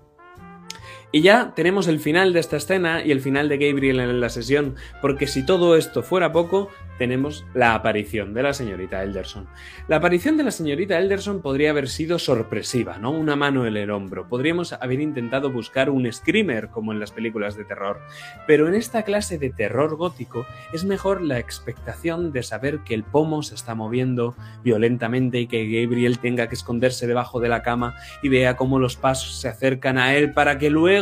Y 1.14 1.20
ya 1.20 1.52
tenemos 1.54 1.88
el 1.88 2.00
final 2.00 2.32
de 2.32 2.40
esta 2.40 2.56
escena 2.56 3.04
y 3.04 3.10
el 3.12 3.20
final 3.20 3.50
de 3.50 3.58
Gabriel 3.58 4.00
en 4.00 4.18
la 4.18 4.30
sesión, 4.30 4.76
porque 5.02 5.26
si 5.26 5.44
todo 5.44 5.76
esto 5.76 6.02
fuera 6.02 6.32
poco, 6.32 6.70
tenemos 6.96 7.44
la 7.52 7.74
aparición 7.74 8.32
de 8.32 8.42
la 8.42 8.54
señorita 8.54 9.02
Elderson. 9.02 9.46
La 9.88 9.96
aparición 9.96 10.36
de 10.36 10.44
la 10.44 10.50
señorita 10.50 10.98
Elderson 10.98 11.42
podría 11.42 11.70
haber 11.70 11.88
sido 11.88 12.18
sorpresiva, 12.18 12.96
¿no? 12.98 13.10
Una 13.10 13.36
mano 13.36 13.66
en 13.66 13.76
el 13.76 13.90
hombro. 13.90 14.28
Podríamos 14.28 14.72
haber 14.72 15.00
intentado 15.00 15.50
buscar 15.50 15.90
un 15.90 16.10
screamer 16.10 16.68
como 16.68 16.92
en 16.92 17.00
las 17.00 17.10
películas 17.10 17.56
de 17.56 17.64
terror. 17.64 18.00
Pero 18.46 18.68
en 18.68 18.74
esta 18.74 19.02
clase 19.02 19.36
de 19.36 19.50
terror 19.50 19.96
gótico 19.96 20.46
es 20.72 20.84
mejor 20.84 21.22
la 21.22 21.38
expectación 21.38 22.32
de 22.32 22.42
saber 22.42 22.80
que 22.84 22.94
el 22.94 23.02
pomo 23.02 23.42
se 23.42 23.54
está 23.54 23.74
moviendo 23.74 24.34
violentamente 24.62 25.40
y 25.40 25.46
que 25.46 25.66
Gabriel 25.66 26.20
tenga 26.20 26.48
que 26.48 26.54
esconderse 26.54 27.06
debajo 27.06 27.40
de 27.40 27.48
la 27.48 27.62
cama 27.62 27.96
y 28.22 28.28
vea 28.28 28.56
cómo 28.56 28.78
los 28.78 28.96
pasos 28.96 29.40
se 29.40 29.48
acercan 29.48 29.98
a 29.98 30.14
él 30.14 30.32
para 30.32 30.58
que 30.58 30.70
luego 30.70 31.01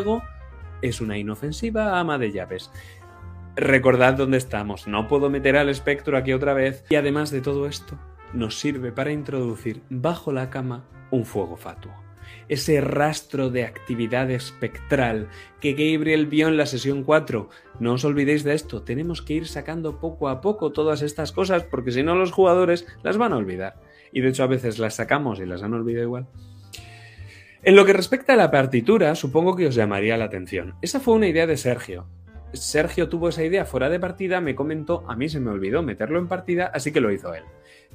es 0.82 1.00
una 1.00 1.18
inofensiva 1.18 1.98
ama 1.98 2.18
de 2.18 2.32
llaves. 2.32 2.70
Recordad 3.56 4.14
dónde 4.14 4.38
estamos, 4.38 4.86
no 4.86 5.08
puedo 5.08 5.28
meter 5.28 5.56
al 5.56 5.68
espectro 5.68 6.16
aquí 6.16 6.32
otra 6.32 6.54
vez. 6.54 6.84
Y 6.90 6.94
además 6.94 7.30
de 7.30 7.40
todo 7.40 7.66
esto, 7.66 7.98
nos 8.32 8.58
sirve 8.58 8.92
para 8.92 9.12
introducir 9.12 9.82
bajo 9.90 10.32
la 10.32 10.50
cama 10.50 10.84
un 11.10 11.24
fuego 11.24 11.56
fatuo. 11.56 11.92
Ese 12.48 12.80
rastro 12.80 13.50
de 13.50 13.64
actividad 13.64 14.30
espectral 14.30 15.28
que 15.60 15.72
Gabriel 15.72 16.26
vio 16.26 16.48
en 16.48 16.56
la 16.56 16.66
sesión 16.66 17.02
4. 17.02 17.48
No 17.80 17.94
os 17.94 18.04
olvidéis 18.04 18.44
de 18.44 18.54
esto, 18.54 18.82
tenemos 18.82 19.22
que 19.22 19.34
ir 19.34 19.46
sacando 19.46 20.00
poco 20.00 20.28
a 20.28 20.40
poco 20.40 20.72
todas 20.72 21.02
estas 21.02 21.32
cosas 21.32 21.64
porque 21.64 21.92
si 21.92 22.02
no 22.02 22.14
los 22.14 22.32
jugadores 22.32 22.86
las 23.02 23.18
van 23.18 23.32
a 23.32 23.36
olvidar. 23.36 23.80
Y 24.12 24.20
de 24.20 24.28
hecho 24.28 24.44
a 24.44 24.48
veces 24.48 24.78
las 24.78 24.94
sacamos 24.94 25.40
y 25.40 25.46
las 25.46 25.62
han 25.62 25.74
olvidado 25.74 26.04
igual. 26.04 26.28
En 27.62 27.77
lo 27.77 27.85
que 27.85 27.92
respecta 27.92 28.33
a 28.33 28.37
la 28.37 28.51
partitura, 28.51 29.14
supongo 29.14 29.55
que 29.55 29.66
os 29.66 29.75
llamaría 29.75 30.16
la 30.16 30.25
atención. 30.25 30.77
Esa 30.81 30.99
fue 30.99 31.12
una 31.12 31.27
idea 31.27 31.46
de 31.46 31.59
Sergio. 31.59 32.07
Sergio 32.55 33.11
tuvo 33.11 33.29
esa 33.29 33.44
idea 33.44 33.66
fuera 33.66 33.90
de 33.90 34.01
partida, 34.01 34.40
me 34.40 34.55
comentó, 34.55 35.05
a 35.09 35.14
mí 35.14 35.29
se 35.29 35.40
me 35.40 35.51
olvidó 35.51 35.83
meterlo 35.83 36.18
en 36.18 36.27
partida, 36.27 36.70
así 36.73 36.90
que 36.90 37.03
lo 37.03 37.12
hizo 37.12 37.35
él. 37.35 37.44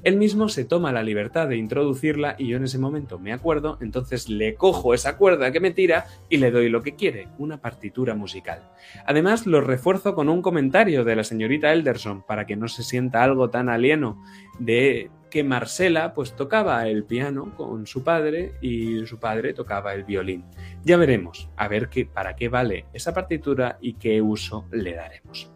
Él 0.04 0.18
mismo 0.18 0.48
se 0.48 0.64
toma 0.64 0.92
la 0.92 1.02
libertad 1.02 1.48
de 1.48 1.56
introducirla 1.56 2.36
y 2.38 2.46
yo 2.46 2.58
en 2.58 2.64
ese 2.64 2.78
momento 2.78 3.18
me 3.18 3.32
acuerdo, 3.32 3.76
entonces 3.80 4.28
le 4.28 4.54
cojo 4.54 4.94
esa 4.94 5.16
cuerda 5.16 5.50
que 5.50 5.58
me 5.58 5.72
tira 5.72 6.06
y 6.28 6.36
le 6.36 6.52
doy 6.52 6.68
lo 6.68 6.82
que 6.82 6.94
quiere, 6.94 7.26
una 7.36 7.60
partitura 7.60 8.14
musical. 8.14 8.62
Además 9.04 9.46
lo 9.46 9.60
refuerzo 9.60 10.14
con 10.14 10.28
un 10.28 10.42
comentario 10.42 11.02
de 11.02 11.16
la 11.16 11.24
señorita 11.24 11.72
Elderson 11.72 12.22
para 12.22 12.46
que 12.46 12.54
no 12.54 12.68
se 12.68 12.84
sienta 12.84 13.24
algo 13.24 13.50
tan 13.50 13.68
alieno 13.68 14.22
de 14.60 15.10
que 15.30 15.44
Marcela 15.44 16.14
pues 16.14 16.34
tocaba 16.34 16.86
el 16.88 17.04
piano 17.04 17.54
con 17.56 17.86
su 17.86 18.02
padre 18.02 18.54
y 18.60 19.06
su 19.06 19.18
padre 19.18 19.54
tocaba 19.54 19.94
el 19.94 20.04
violín. 20.04 20.44
Ya 20.84 20.96
veremos 20.96 21.48
a 21.56 21.68
ver 21.68 21.88
qué, 21.88 22.06
para 22.06 22.36
qué 22.36 22.48
vale 22.48 22.86
esa 22.92 23.12
partitura 23.12 23.78
y 23.80 23.94
qué 23.94 24.22
uso 24.22 24.66
le 24.70 24.94
daremos. 24.94 25.50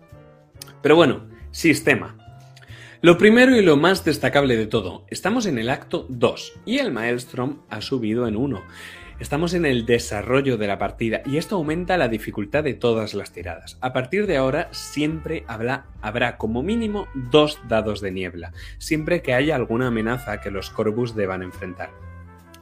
Pero 0.83 0.97
bueno, 0.97 1.29
sistema. 1.51 2.17
Lo 3.03 3.17
primero 3.17 3.57
y 3.57 3.63
lo 3.63 3.79
más 3.79 4.05
destacable 4.05 4.57
de 4.57 4.67
todo, 4.67 5.07
estamos 5.09 5.47
en 5.47 5.59
el 5.59 5.71
acto 5.71 6.05
2 6.11 6.61
y 6.67 6.79
el 6.79 6.93
Maelstrom 6.93 7.63
ha 7.71 7.81
subido 7.81 8.27
en 8.27 8.37
1. 8.37 8.63
Estamos 9.21 9.53
en 9.53 9.67
el 9.67 9.85
desarrollo 9.85 10.57
de 10.57 10.67
la 10.67 10.79
partida 10.79 11.21
y 11.27 11.37
esto 11.37 11.57
aumenta 11.57 11.99
la 11.99 12.09
dificultad 12.09 12.65
de 12.65 12.73
todas 12.73 13.13
las 13.13 13.33
tiradas. 13.33 13.77
A 13.83 13.93
partir 13.93 14.27
de 14.27 14.39
ahora 14.39 14.69
siempre 14.73 15.45
habrá, 15.47 16.39
como 16.39 16.63
mínimo 16.63 17.07
dos 17.31 17.61
dados 17.69 18.01
de 18.01 18.13
niebla, 18.13 18.55
siempre 18.79 19.21
que 19.21 19.35
haya 19.35 19.57
alguna 19.57 19.89
amenaza 19.89 20.41
que 20.41 20.51
los 20.51 20.71
Corvus 20.71 21.15
deban 21.15 21.43
enfrentar. 21.43 21.91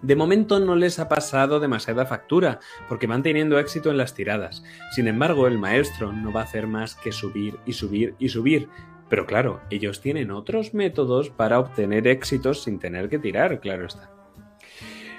De 0.02 0.16
momento 0.16 0.58
no 0.58 0.74
les 0.74 0.98
ha 0.98 1.08
pasado 1.08 1.60
demasiada 1.60 2.06
factura, 2.06 2.58
porque 2.88 3.06
van 3.06 3.22
teniendo 3.22 3.60
éxito 3.60 3.92
en 3.92 3.96
las 3.96 4.14
tiradas. 4.14 4.64
Sin 4.90 5.06
embargo, 5.06 5.46
el 5.46 5.58
maestro 5.58 6.12
no 6.12 6.32
va 6.32 6.40
a 6.40 6.44
hacer 6.44 6.66
más 6.66 6.96
que 6.96 7.12
subir 7.12 7.56
y 7.66 7.72
subir 7.72 8.16
y 8.18 8.30
subir. 8.30 8.68
Pero 9.08 9.26
claro, 9.26 9.60
ellos 9.70 10.00
tienen 10.00 10.32
otros 10.32 10.74
métodos 10.74 11.30
para 11.30 11.60
obtener 11.60 12.08
éxitos 12.08 12.64
sin 12.64 12.80
tener 12.80 13.08
que 13.08 13.20
tirar, 13.20 13.60
claro 13.60 13.86
está. 13.86 14.10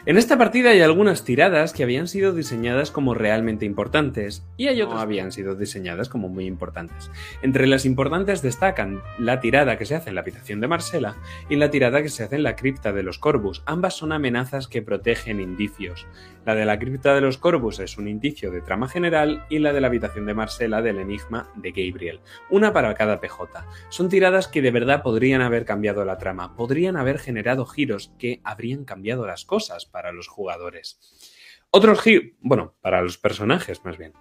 En 0.06 0.18
esta 0.18 0.38
partida 0.38 0.70
hay 0.70 0.80
algunas 0.80 1.26
tiradas 1.26 1.74
que 1.74 1.84
habían 1.84 2.08
sido 2.08 2.32
diseñadas 2.32 2.90
como 2.90 3.14
realmente 3.14 3.66
importantes 3.66 4.46
y 4.56 4.68
hay 4.68 4.82
otras 4.82 5.00
que 5.00 5.04
habían 5.04 5.34
sido 5.34 5.56
diseñadas 5.56 6.08
como 6.08 6.30
muy 6.30 6.46
importantes. 6.46 7.12
Entre 7.42 7.68
las 7.68 7.86
importantes 7.86 8.42
destacan 8.42 9.02
la 9.18 9.42
tirada 9.42 9.78
que 9.78 9.86
se 9.86 9.96
hace 9.96 10.10
en 10.10 10.16
la 10.16 10.22
habitación 10.22 10.62
de 10.62 10.70
Marcela 10.70 11.18
y 11.50 11.58
la 11.58 11.70
tirada 11.70 12.02
que 12.02 12.08
se 12.08 12.24
hace 12.24 12.38
en 12.38 12.44
la 12.44 12.56
cripta 12.56 12.94
de 12.94 13.04
los 13.04 13.20
Corvus. 13.20 13.62
Ambas 13.66 13.94
son 13.94 14.14
amenazas 14.14 14.70
que 14.70 14.82
protegen 14.82 15.42
indicios. 15.42 16.08
La 16.46 16.56
de 16.56 16.66
la 16.66 16.80
cripta 16.80 17.14
de 17.14 17.22
los 17.22 17.38
Corvus 17.38 17.80
es 17.80 17.98
un 17.98 18.08
indicio 18.08 18.52
de 18.52 18.62
trama 18.62 18.88
general 18.88 19.46
y 19.50 19.60
la 19.60 19.74
de 19.74 19.82
la 19.82 19.88
habitación 19.88 20.26
de 20.26 20.34
Marcela 20.34 20.82
del 20.82 21.00
enigma 21.00 21.50
de 21.56 21.72
Gabriel. 21.72 22.22
Una 22.50 22.72
para 22.72 22.96
cada 22.96 23.20
PJ. 23.20 23.66
Son 23.90 24.08
tiradas 24.08 24.48
que 24.48 24.62
de 24.62 24.72
verdad 24.72 25.04
podrían 25.04 25.42
haber 25.42 25.66
cambiado 25.66 26.06
la 26.06 26.18
trama, 26.18 26.56
podrían 26.56 26.96
haber 26.96 27.20
generado 27.20 27.66
giros 27.66 28.14
que 28.18 28.40
habrían 28.46 28.86
cambiado 28.86 29.28
las 29.28 29.44
cosas 29.44 29.89
para 29.90 30.12
los 30.12 30.28
jugadores. 30.28 31.00
Otros 31.72 32.02
giros, 32.02 32.32
bueno, 32.42 32.76
para 32.82 33.02
los 33.02 33.18
personajes 33.18 33.84
más 33.86 33.98
bien. 33.98 34.14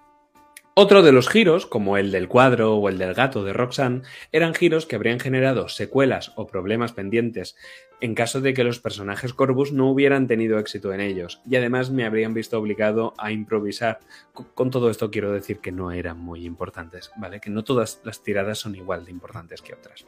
Otro 0.81 1.03
de 1.03 1.11
los 1.11 1.29
giros, 1.29 1.67
como 1.67 1.97
el 1.97 2.13
del 2.13 2.29
cuadro 2.29 2.77
o 2.77 2.89
el 2.89 2.99
del 2.99 3.13
gato 3.13 3.43
de 3.43 3.53
Roxanne, 3.53 4.03
eran 4.31 4.55
giros 4.55 4.87
que 4.87 4.95
habrían 4.95 5.19
generado 5.19 5.69
secuelas 5.69 6.33
o 6.37 6.47
problemas 6.47 6.93
pendientes 6.93 7.57
en 8.01 8.15
caso 8.15 8.41
de 8.41 8.55
que 8.55 8.63
los 8.63 8.79
personajes 8.79 9.35
Corvus 9.35 9.73
no 9.73 9.91
hubieran 9.91 10.29
tenido 10.29 10.57
éxito 10.57 10.93
en 10.93 11.01
ellos, 11.01 11.43
y 11.51 11.57
además 11.57 11.91
me 11.91 12.05
habrían 12.05 12.33
visto 12.33 12.57
obligado 12.57 13.13
a 13.19 13.33
improvisar. 13.33 13.99
Con 14.33 14.71
todo 14.71 14.89
esto 14.89 15.11
quiero 15.11 15.33
decir 15.33 15.59
que 15.59 15.73
no 15.73 15.91
eran 15.91 16.19
muy 16.21 16.47
importantes, 16.47 17.11
¿vale? 17.17 17.41
Que 17.41 17.51
no 17.51 17.65
todas 17.65 18.01
las 18.05 18.23
tiradas 18.23 18.61
son 18.61 18.77
igual 18.77 19.05
de 19.05 19.11
importantes 19.11 19.63
que 19.63 19.75
otras. 19.75 20.07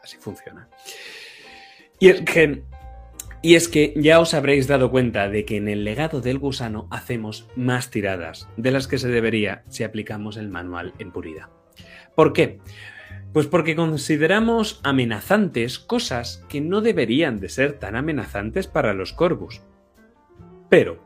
Así 0.00 0.16
funciona. 0.18 0.68
Y 1.98 2.10
es 2.10 2.20
que 2.20 2.62
y 3.44 3.56
es 3.56 3.68
que 3.68 3.92
ya 3.94 4.20
os 4.20 4.32
habréis 4.32 4.68
dado 4.68 4.90
cuenta 4.90 5.28
de 5.28 5.44
que 5.44 5.58
en 5.58 5.68
el 5.68 5.84
legado 5.84 6.22
del 6.22 6.38
gusano 6.38 6.88
hacemos 6.90 7.46
más 7.56 7.90
tiradas 7.90 8.48
de 8.56 8.70
las 8.70 8.88
que 8.88 8.96
se 8.96 9.08
debería 9.08 9.64
si 9.68 9.84
aplicamos 9.84 10.38
el 10.38 10.48
manual 10.48 10.94
en 10.98 11.12
puridad. 11.12 11.50
¿Por 12.14 12.32
qué? 12.32 12.60
Pues 13.34 13.46
porque 13.46 13.76
consideramos 13.76 14.80
amenazantes 14.82 15.78
cosas 15.78 16.42
que 16.48 16.62
no 16.62 16.80
deberían 16.80 17.38
de 17.38 17.50
ser 17.50 17.74
tan 17.74 17.96
amenazantes 17.96 18.66
para 18.66 18.94
los 18.94 19.12
Corvus. 19.12 19.60
Pero, 20.70 21.03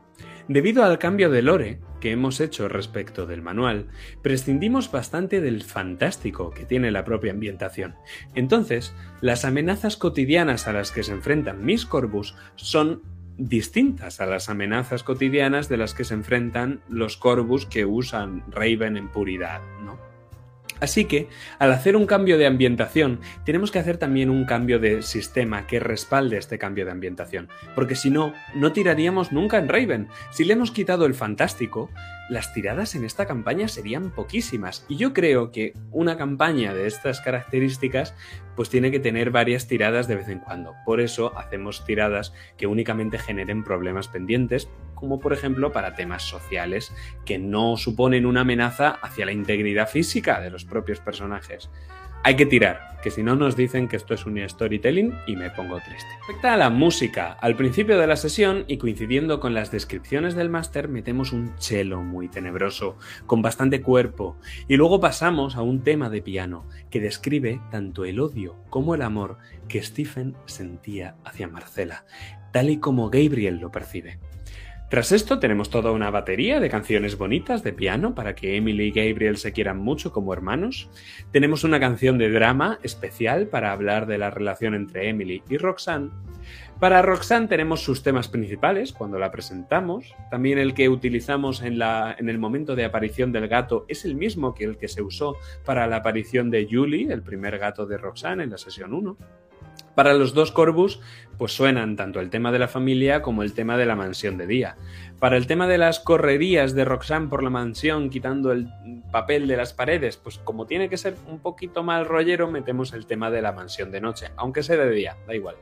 debido 0.49 0.83
al 0.83 0.97
cambio 0.97 1.29
de 1.29 1.43
lore, 1.43 1.79
que 2.01 2.11
hemos 2.11 2.41
hecho 2.41 2.67
respecto 2.67 3.25
del 3.25 3.41
manual, 3.41 3.87
prescindimos 4.21 4.91
bastante 4.91 5.41
del 5.41 5.63
fantástico 5.63 6.49
que 6.49 6.65
tiene 6.65 6.91
la 6.91 7.05
propia 7.05 7.31
ambientación. 7.31 7.95
Entonces, 8.33 8.93
las 9.21 9.45
amenazas 9.45 9.95
cotidianas 9.95 10.67
a 10.67 10.73
las 10.73 10.91
que 10.91 11.03
se 11.03 11.13
enfrentan 11.13 11.63
mis 11.63 11.85
Corvus 11.85 12.35
son 12.55 13.03
distintas 13.37 14.19
a 14.19 14.25
las 14.25 14.49
amenazas 14.49 15.03
cotidianas 15.03 15.69
de 15.69 15.77
las 15.77 15.93
que 15.93 16.03
se 16.03 16.15
enfrentan 16.15 16.81
los 16.89 17.15
Corvus 17.15 17.65
que 17.65 17.85
usan 17.85 18.43
Raven 18.51 18.97
en 18.97 19.07
puridad, 19.07 19.61
¿no? 19.85 20.08
Así 20.79 21.05
que, 21.05 21.27
al 21.59 21.71
hacer 21.71 21.95
un 21.95 22.05
cambio 22.05 22.37
de 22.37 22.45
ambientación, 22.45 23.19
tenemos 23.45 23.71
que 23.71 23.79
hacer 23.79 23.97
también 23.97 24.29
un 24.29 24.45
cambio 24.45 24.79
de 24.79 25.01
sistema 25.01 25.67
que 25.67 25.79
respalde 25.79 26.37
este 26.37 26.57
cambio 26.57 26.85
de 26.85 26.91
ambientación, 26.91 27.49
porque 27.75 27.95
si 27.95 28.09
no, 28.09 28.33
no 28.55 28.71
tiraríamos 28.71 29.31
nunca 29.31 29.57
en 29.57 29.67
Raven. 29.67 30.07
Si 30.31 30.45
le 30.45 30.53
hemos 30.53 30.71
quitado 30.71 31.05
el 31.05 31.13
fantástico, 31.13 31.89
las 32.29 32.53
tiradas 32.53 32.95
en 32.95 33.05
esta 33.05 33.25
campaña 33.25 33.67
serían 33.67 34.11
poquísimas, 34.11 34.85
y 34.87 34.97
yo 34.97 35.13
creo 35.13 35.51
que 35.51 35.73
una 35.91 36.17
campaña 36.17 36.73
de 36.73 36.87
estas 36.87 37.21
características 37.21 38.15
pues 38.55 38.69
tiene 38.69 38.91
que 38.91 38.99
tener 38.99 39.31
varias 39.31 39.67
tiradas 39.67 40.07
de 40.07 40.15
vez 40.15 40.29
en 40.29 40.39
cuando. 40.39 40.75
Por 40.85 41.01
eso 41.01 41.37
hacemos 41.37 41.85
tiradas 41.85 42.33
que 42.57 42.67
únicamente 42.67 43.17
generen 43.17 43.63
problemas 43.63 44.07
pendientes, 44.07 44.69
como 44.95 45.19
por 45.19 45.33
ejemplo 45.33 45.71
para 45.71 45.95
temas 45.95 46.23
sociales 46.23 46.93
que 47.25 47.37
no 47.37 47.77
suponen 47.77 48.25
una 48.25 48.41
amenaza 48.41 48.97
hacia 49.01 49.25
la 49.25 49.31
integridad 49.31 49.87
física 49.87 50.41
de 50.41 50.49
los 50.49 50.65
propios 50.65 50.99
personajes. 50.99 51.69
Hay 52.23 52.35
que 52.35 52.45
tirar, 52.45 52.97
que 53.01 53.11
si 53.11 53.23
no 53.23 53.35
nos 53.35 53.55
dicen 53.55 53.87
que 53.87 53.95
esto 53.95 54.13
es 54.13 54.25
un 54.25 54.37
storytelling 54.47 55.13
y 55.25 55.35
me 55.35 55.49
pongo 55.51 55.79
triste. 55.79 56.09
Respecto 56.19 56.49
a 56.49 56.57
la 56.57 56.69
música, 56.69 57.31
al 57.31 57.55
principio 57.55 57.97
de 57.97 58.07
la 58.07 58.17
sesión 58.17 58.65
y 58.67 58.77
coincidiendo 58.77 59.39
con 59.39 59.53
las 59.53 59.71
descripciones 59.71 60.35
del 60.35 60.49
máster 60.49 60.89
metemos 60.89 61.31
un 61.31 61.53
cello 61.59 62.01
muy 62.01 62.27
tenebroso, 62.27 62.97
con 63.25 63.41
bastante 63.41 63.81
cuerpo, 63.81 64.37
y 64.67 64.75
luego 64.75 64.99
pasamos 64.99 65.55
a 65.55 65.61
un 65.61 65.81
tema 65.81 66.09
de 66.09 66.21
piano 66.21 66.65
que 66.89 66.99
describe 66.99 67.61
tanto 67.71 68.03
el 68.03 68.19
odio 68.19 68.57
como 68.69 68.95
el 68.95 69.01
amor 69.01 69.37
que 69.67 69.81
Stephen 69.81 70.35
sentía 70.45 71.15
hacia 71.23 71.47
Marcela, 71.47 72.05
tal 72.51 72.69
y 72.69 72.77
como 72.79 73.09
Gabriel 73.09 73.57
lo 73.57 73.71
percibe. 73.71 74.19
Tras 74.89 75.11
esto 75.11 75.37
tenemos 75.37 75.69
toda 75.69 75.91
una 75.91 76.09
batería 76.09 76.59
de 76.59 76.67
canciones 76.67 77.15
bonitas 77.15 77.61
de 77.61 77.73
piano 77.73 78.15
para 78.15 78.33
que 78.33 78.57
Emily 78.57 78.85
y 78.85 78.91
Gabriel 78.91 79.37
se 79.37 79.53
quieran 79.53 79.77
mucho 79.77 80.11
como 80.11 80.33
hermanos. 80.33 80.89
Tenemos 81.31 81.63
una 81.63 81.79
canción 81.79 82.17
de 82.17 82.31
drama 82.31 82.79
especial 82.81 83.49
para 83.49 83.71
hablar 83.71 84.07
de 84.07 84.17
la 84.17 84.31
relación 84.31 84.73
entre 84.73 85.07
Emily 85.09 85.43
y 85.47 85.57
Roxanne. 85.57 86.09
Para 86.79 87.03
Roxanne 87.03 87.47
tenemos 87.47 87.83
sus 87.83 88.01
temas 88.01 88.29
principales 88.29 88.91
cuando 88.91 89.19
la 89.19 89.29
presentamos. 89.29 90.15
También 90.31 90.57
el 90.57 90.73
que 90.73 90.89
utilizamos 90.89 91.61
en, 91.61 91.79
el 91.79 92.39
momento 92.39 92.75
de 92.75 92.85
aparición 92.85 93.31
del 93.31 93.47
gato 93.47 93.85
es 93.89 94.05
el 94.05 94.15
mismo 94.15 94.55
que 94.55 94.63
el 94.63 94.77
que 94.77 94.87
se 94.87 95.03
usó 95.03 95.35
para 95.65 95.85
la 95.85 95.97
aparición 95.97 96.49
de 96.49 96.67
Julie, 96.67 97.13
el 97.13 97.21
primer 97.21 97.59
gato 97.59 97.85
de 97.85 97.99
Roxanne 97.99 98.43
en 98.43 98.49
la 98.49 98.57
sesión 98.57 98.95
1. 98.95 99.17
Para 99.99 100.13
los 100.13 100.33
dos 100.33 100.53
Corvus, 100.53 101.01
pues 101.37 101.51
suenan 101.51 101.97
tanto 101.97 102.21
el 102.21 102.29
tema 102.29 102.53
de 102.53 102.59
la 102.59 102.69
familia 102.69 103.21
como 103.21 103.43
el 103.43 103.51
tema 103.51 103.75
de 103.75 103.85
la 103.85 103.97
mansión 103.97 104.37
de 104.37 104.47
día. 104.47 104.77
Para 105.19 105.35
el 105.35 105.45
tema 105.45 105.67
de 105.67 105.77
las 105.77 105.99
correrías 105.99 106.73
de 106.73 106.85
Roxanne 106.85 107.27
por 107.27 107.43
la 107.43 107.49
mansión, 107.49 108.09
quitando 108.09 108.53
el 108.53 108.69
papel 109.11 109.45
de 109.45 109.57
las 109.57 109.73
paredes, 109.73 110.15
pues 110.15 110.37
como 110.37 110.67
tiene 110.67 110.87
que 110.87 110.95
ser 110.95 111.15
un 111.27 111.39
poquito 111.39 111.83
mal 111.83 112.05
rollero, 112.05 112.49
metemos 112.49 112.93
el 112.93 113.07
tema 113.07 113.29
de 113.29 113.41
la 113.41 113.51
mansión 113.51 113.91
de 113.91 113.99
noche, 113.99 114.27
aunque 114.37 114.63
sea 114.63 114.77
de 114.77 114.89
día, 114.89 115.17
da 115.27 115.35
igual. 115.35 115.57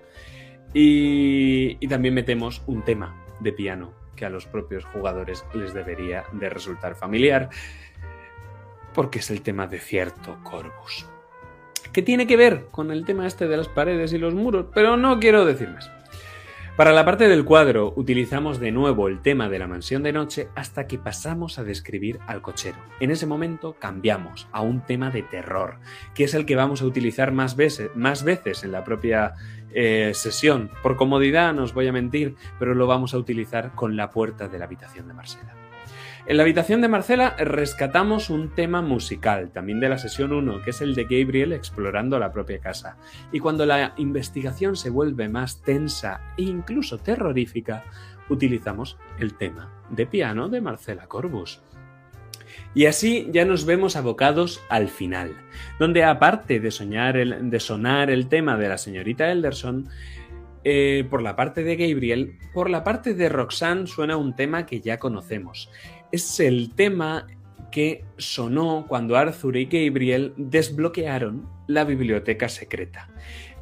Y, 0.72 1.88
también 1.88 2.14
metemos 2.14 2.62
un 2.68 2.86
tema 2.86 3.26
de 3.40 3.54
piano 3.54 3.92
que 4.16 4.26
a 4.26 4.30
los 4.30 4.46
propios 4.46 4.86
jugadores 4.86 5.44
les 5.56 5.74
debería 5.74 6.26
de 6.34 6.48
resultar 6.48 6.94
familiar, 6.94 7.50
porque 8.94 9.18
es 9.18 9.32
el 9.32 9.42
tema 9.42 9.66
de 9.66 9.80
cierto 9.80 10.38
Corvus 10.44 11.08
que 11.98 12.04
tiene 12.04 12.28
que 12.28 12.38
ver 12.38 12.68
con 12.70 12.92
el 12.92 13.06
tema 13.06 13.26
este 13.26 13.48
de 13.48 13.58
las 13.58 13.70
paredes 13.70 14.14
y 14.14 14.20
los 14.20 14.36
muros, 14.36 14.68
pero 14.72 14.98
no 14.98 15.20
quiero 15.20 15.46
decir 15.46 15.68
más. 15.70 15.90
Para 16.76 16.92
la 16.92 17.04
parte 17.04 17.28
del 17.28 17.44
cuadro 17.44 17.92
utilizamos 17.96 18.60
de 18.60 18.72
nuevo 18.72 19.08
el 19.08 19.20
tema 19.24 19.50
de 19.50 19.58
la 19.58 19.66
mansión 19.66 20.04
de 20.04 20.14
noche 20.14 20.48
hasta 20.54 20.86
que 20.86 21.00
pasamos 21.00 21.58
a 21.58 21.64
describir 21.64 22.20
al 22.28 22.44
cochero. 22.44 22.78
En 23.00 23.10
ese 23.10 23.26
momento 23.26 23.78
cambiamos 23.80 24.48
a 24.52 24.62
un 24.62 24.82
tema 24.82 25.10
de 25.10 25.24
terror, 25.24 25.80
que 26.14 26.26
es 26.26 26.36
el 26.36 26.46
que 26.46 26.56
vamos 26.56 26.84
a 26.84 26.86
utilizar 26.86 27.32
más 27.32 27.56
veces, 27.56 27.90
más 27.96 28.24
veces 28.24 28.64
en 28.64 28.74
la 28.74 28.84
propia 28.84 29.34
eh, 29.74 30.12
sesión. 30.14 30.70
Por 30.84 30.98
comodidad 30.98 31.52
no 31.56 31.64
os 31.64 31.74
voy 31.74 31.88
a 31.88 31.92
mentir, 31.92 32.36
pero 32.60 32.76
lo 32.76 32.86
vamos 32.86 33.16
a 33.16 33.18
utilizar 33.18 33.74
con 33.74 33.96
la 33.96 34.12
puerta 34.12 34.48
de 34.48 34.60
la 34.60 34.66
habitación 34.66 35.08
de 35.08 35.16
Marcela. 35.16 35.67
En 36.30 36.36
la 36.36 36.44
habitación 36.44 36.82
de 36.82 36.90
Marcela 36.90 37.38
rescatamos 37.38 38.30
un 38.30 38.54
tema 38.54 38.82
musical, 38.82 39.50
también 39.54 39.80
de 39.80 39.88
la 39.88 39.98
sesión 39.98 40.34
1, 40.34 40.62
que 40.62 40.72
es 40.72 40.82
el 40.82 40.94
de 40.94 41.06
Gabriel 41.06 41.54
explorando 41.54 42.20
la 42.20 42.34
propia 42.34 42.60
casa. 42.60 42.98
Y 43.32 43.40
cuando 43.40 43.66
la 43.66 43.94
investigación 43.96 44.76
se 44.76 44.90
vuelve 44.90 45.30
más 45.30 45.62
tensa 45.62 46.20
e 46.38 46.42
incluso 46.42 46.98
terrorífica, 46.98 47.86
utilizamos 48.28 48.98
el 49.20 49.36
tema 49.36 49.72
de 49.90 50.06
piano 50.06 50.50
de 50.50 50.60
Marcela 50.60 51.08
Corbus. 51.08 51.62
Y 52.76 52.88
así 52.88 53.30
ya 53.32 53.46
nos 53.46 53.66
vemos 53.66 53.96
abocados 53.96 54.62
al 54.68 54.90
final, 54.90 55.32
donde 55.80 56.04
aparte 56.04 56.60
de, 56.60 56.72
sonar 56.72 57.16
el 58.10 58.28
tema 58.28 58.58
de 58.58 58.68
la 58.68 58.78
señorita 58.78 59.32
Elderson, 59.32 59.88
eh, 60.70 61.08
por 61.10 61.22
la 61.22 61.38
parte 61.38 61.64
de 61.64 61.78
Gabriel, 61.78 62.38
por 62.54 62.70
la 62.70 62.84
parte 62.84 63.14
de 63.14 63.30
Roxanne 63.30 63.88
suena 63.88 64.18
un 64.18 64.36
tema 64.36 64.66
que 64.66 64.82
ya 64.82 65.00
conocemos, 65.00 65.70
es 66.12 66.40
el 66.40 66.74
tema 66.74 67.28
que 67.72 68.04
sonó 68.18 68.86
cuando 68.88 69.18
Arthur 69.18 69.58
y 69.58 69.66
Gabriel 69.66 70.34
desbloquearon 70.38 71.48
la 71.68 71.84
biblioteca 71.84 72.50
secreta. 72.50 73.10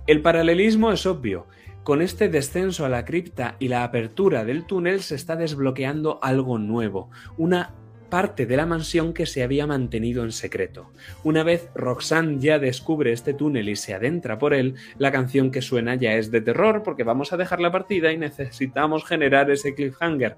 El 0.08 0.22
paralelismo 0.22 0.92
es 0.92 1.06
obvio. 1.06 1.48
Con 1.84 2.02
este 2.02 2.30
descenso 2.30 2.86
a 2.86 2.90
la 2.90 3.06
cripta 3.06 3.58
y 3.60 3.68
la 3.68 3.84
apertura 3.84 4.44
del 4.44 4.66
túnel 4.66 5.02
se 5.02 5.16
está 5.16 5.36
desbloqueando 5.36 6.20
algo 6.22 6.58
nuevo, 6.58 7.12
una 7.38 7.76
parte 8.10 8.46
de 8.46 8.58
la 8.58 8.66
mansión 8.66 9.14
que 9.14 9.26
se 9.26 9.44
había 9.44 9.68
mantenido 9.68 10.24
en 10.24 10.32
secreto. 10.32 10.92
Una 11.24 11.44
vez 11.44 11.70
Roxanne 11.76 12.40
ya 12.40 12.60
descubre 12.60 13.12
este 13.12 13.34
túnel 13.34 13.70
y 13.70 13.76
se 13.76 13.94
adentra 13.94 14.40
por 14.40 14.54
él, 14.54 14.76
la 14.98 15.12
canción 15.12 15.52
que 15.52 15.62
suena 15.62 15.96
ya 15.96 16.14
es 16.14 16.32
de 16.32 16.42
terror 16.42 16.82
porque 16.84 17.04
vamos 17.04 17.34
a 17.34 17.38
dejar 17.38 17.60
la 17.60 17.72
partida 17.72 18.12
y 18.12 18.18
necesitamos 18.18 19.06
generar 19.06 19.52
ese 19.52 19.76
cliffhanger 19.76 20.38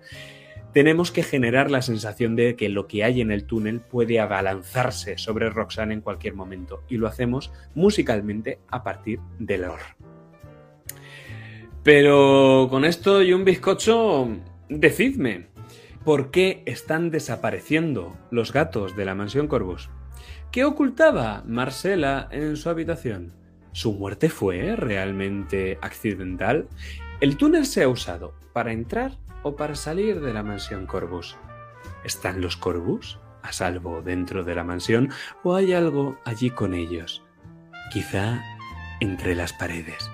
tenemos 0.78 1.12
que 1.12 1.24
generar 1.24 1.72
la 1.72 1.82
sensación 1.82 2.36
de 2.36 2.56
que 2.56 2.70
lo 2.70 2.86
que 2.86 3.04
hay 3.04 3.20
en 3.20 3.32
el 3.32 3.46
túnel 3.46 3.82
puede 3.82 4.20
abalanzarse 4.20 5.18
sobre 5.18 5.50
Roxanne 5.50 5.96
en 5.96 6.02
cualquier 6.02 6.36
momento 6.36 6.84
y 6.88 6.98
lo 6.98 7.08
hacemos 7.08 7.52
musicalmente 7.74 8.60
a 8.70 8.84
partir 8.84 9.20
del 9.40 9.63
or. 9.63 9.80
Pero 11.82 12.68
con 12.70 12.86
esto 12.86 13.24
y 13.24 13.34
un 13.34 13.44
bizcocho, 13.44 14.30
decidme, 14.70 15.48
¿por 16.06 16.30
qué 16.30 16.62
están 16.68 17.10
desapareciendo 17.10 18.16
los 18.30 18.54
gatos 18.54 18.96
de 18.96 19.06
la 19.06 19.16
mansión 19.16 19.48
Corvus? 19.48 19.90
¿Qué 20.52 20.63
ocultaba 20.63 21.44
Marcela 21.48 22.30
en 22.32 22.56
su 22.56 22.70
habitación? 22.70 23.34
¿Su 23.72 23.94
muerte 23.94 24.30
fue 24.30 24.76
realmente 24.76 25.80
accidental? 25.82 26.68
El 27.20 27.36
túnel 27.36 27.66
se 27.66 27.82
ha 27.82 27.90
usado 27.90 28.36
para 28.54 28.74
entrar 28.74 29.13
para 29.56 29.76
salir 29.76 30.22
de 30.22 30.34
la 30.34 30.44
mansión 30.44 30.86
Corbus. 30.86 31.38
¿Están 32.04 32.42
los 32.42 32.58
Corbus 32.58 33.20
a 33.42 33.52
salvo 33.52 34.02
dentro 34.02 34.44
de 34.44 34.56
la 34.56 34.64
mansión 34.64 35.10
o 35.44 35.56
hay 35.56 35.74
algo 35.74 36.18
allí 36.26 36.50
con 36.50 36.74
ellos? 36.74 37.24
Quizá 37.92 38.42
entre 39.00 39.36
las 39.36 39.54
paredes. 39.54 40.10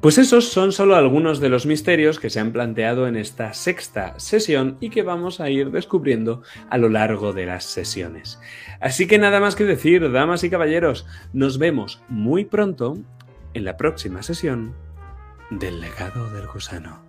Pues 0.00 0.16
esos 0.16 0.48
son 0.50 0.70
solo 0.70 0.94
algunos 0.94 1.40
de 1.40 1.48
los 1.48 1.66
misterios 1.66 2.20
que 2.20 2.30
se 2.30 2.38
han 2.38 2.52
planteado 2.52 3.08
en 3.08 3.16
esta 3.16 3.52
sexta 3.52 4.14
sesión 4.20 4.76
y 4.80 4.90
que 4.90 5.02
vamos 5.02 5.40
a 5.40 5.50
ir 5.50 5.72
descubriendo 5.72 6.42
a 6.70 6.78
lo 6.78 6.88
largo 6.88 7.32
de 7.32 7.46
las 7.46 7.64
sesiones. 7.64 8.38
Así 8.80 9.08
que 9.08 9.18
nada 9.18 9.40
más 9.40 9.56
que 9.56 9.64
decir, 9.64 10.12
damas 10.12 10.44
y 10.44 10.50
caballeros, 10.50 11.04
nos 11.32 11.58
vemos 11.58 12.00
muy 12.08 12.44
pronto 12.44 12.96
en 13.54 13.64
la 13.64 13.76
próxima 13.76 14.22
sesión 14.22 14.72
del 15.50 15.80
legado 15.80 16.30
del 16.30 16.46
gusano. 16.46 17.07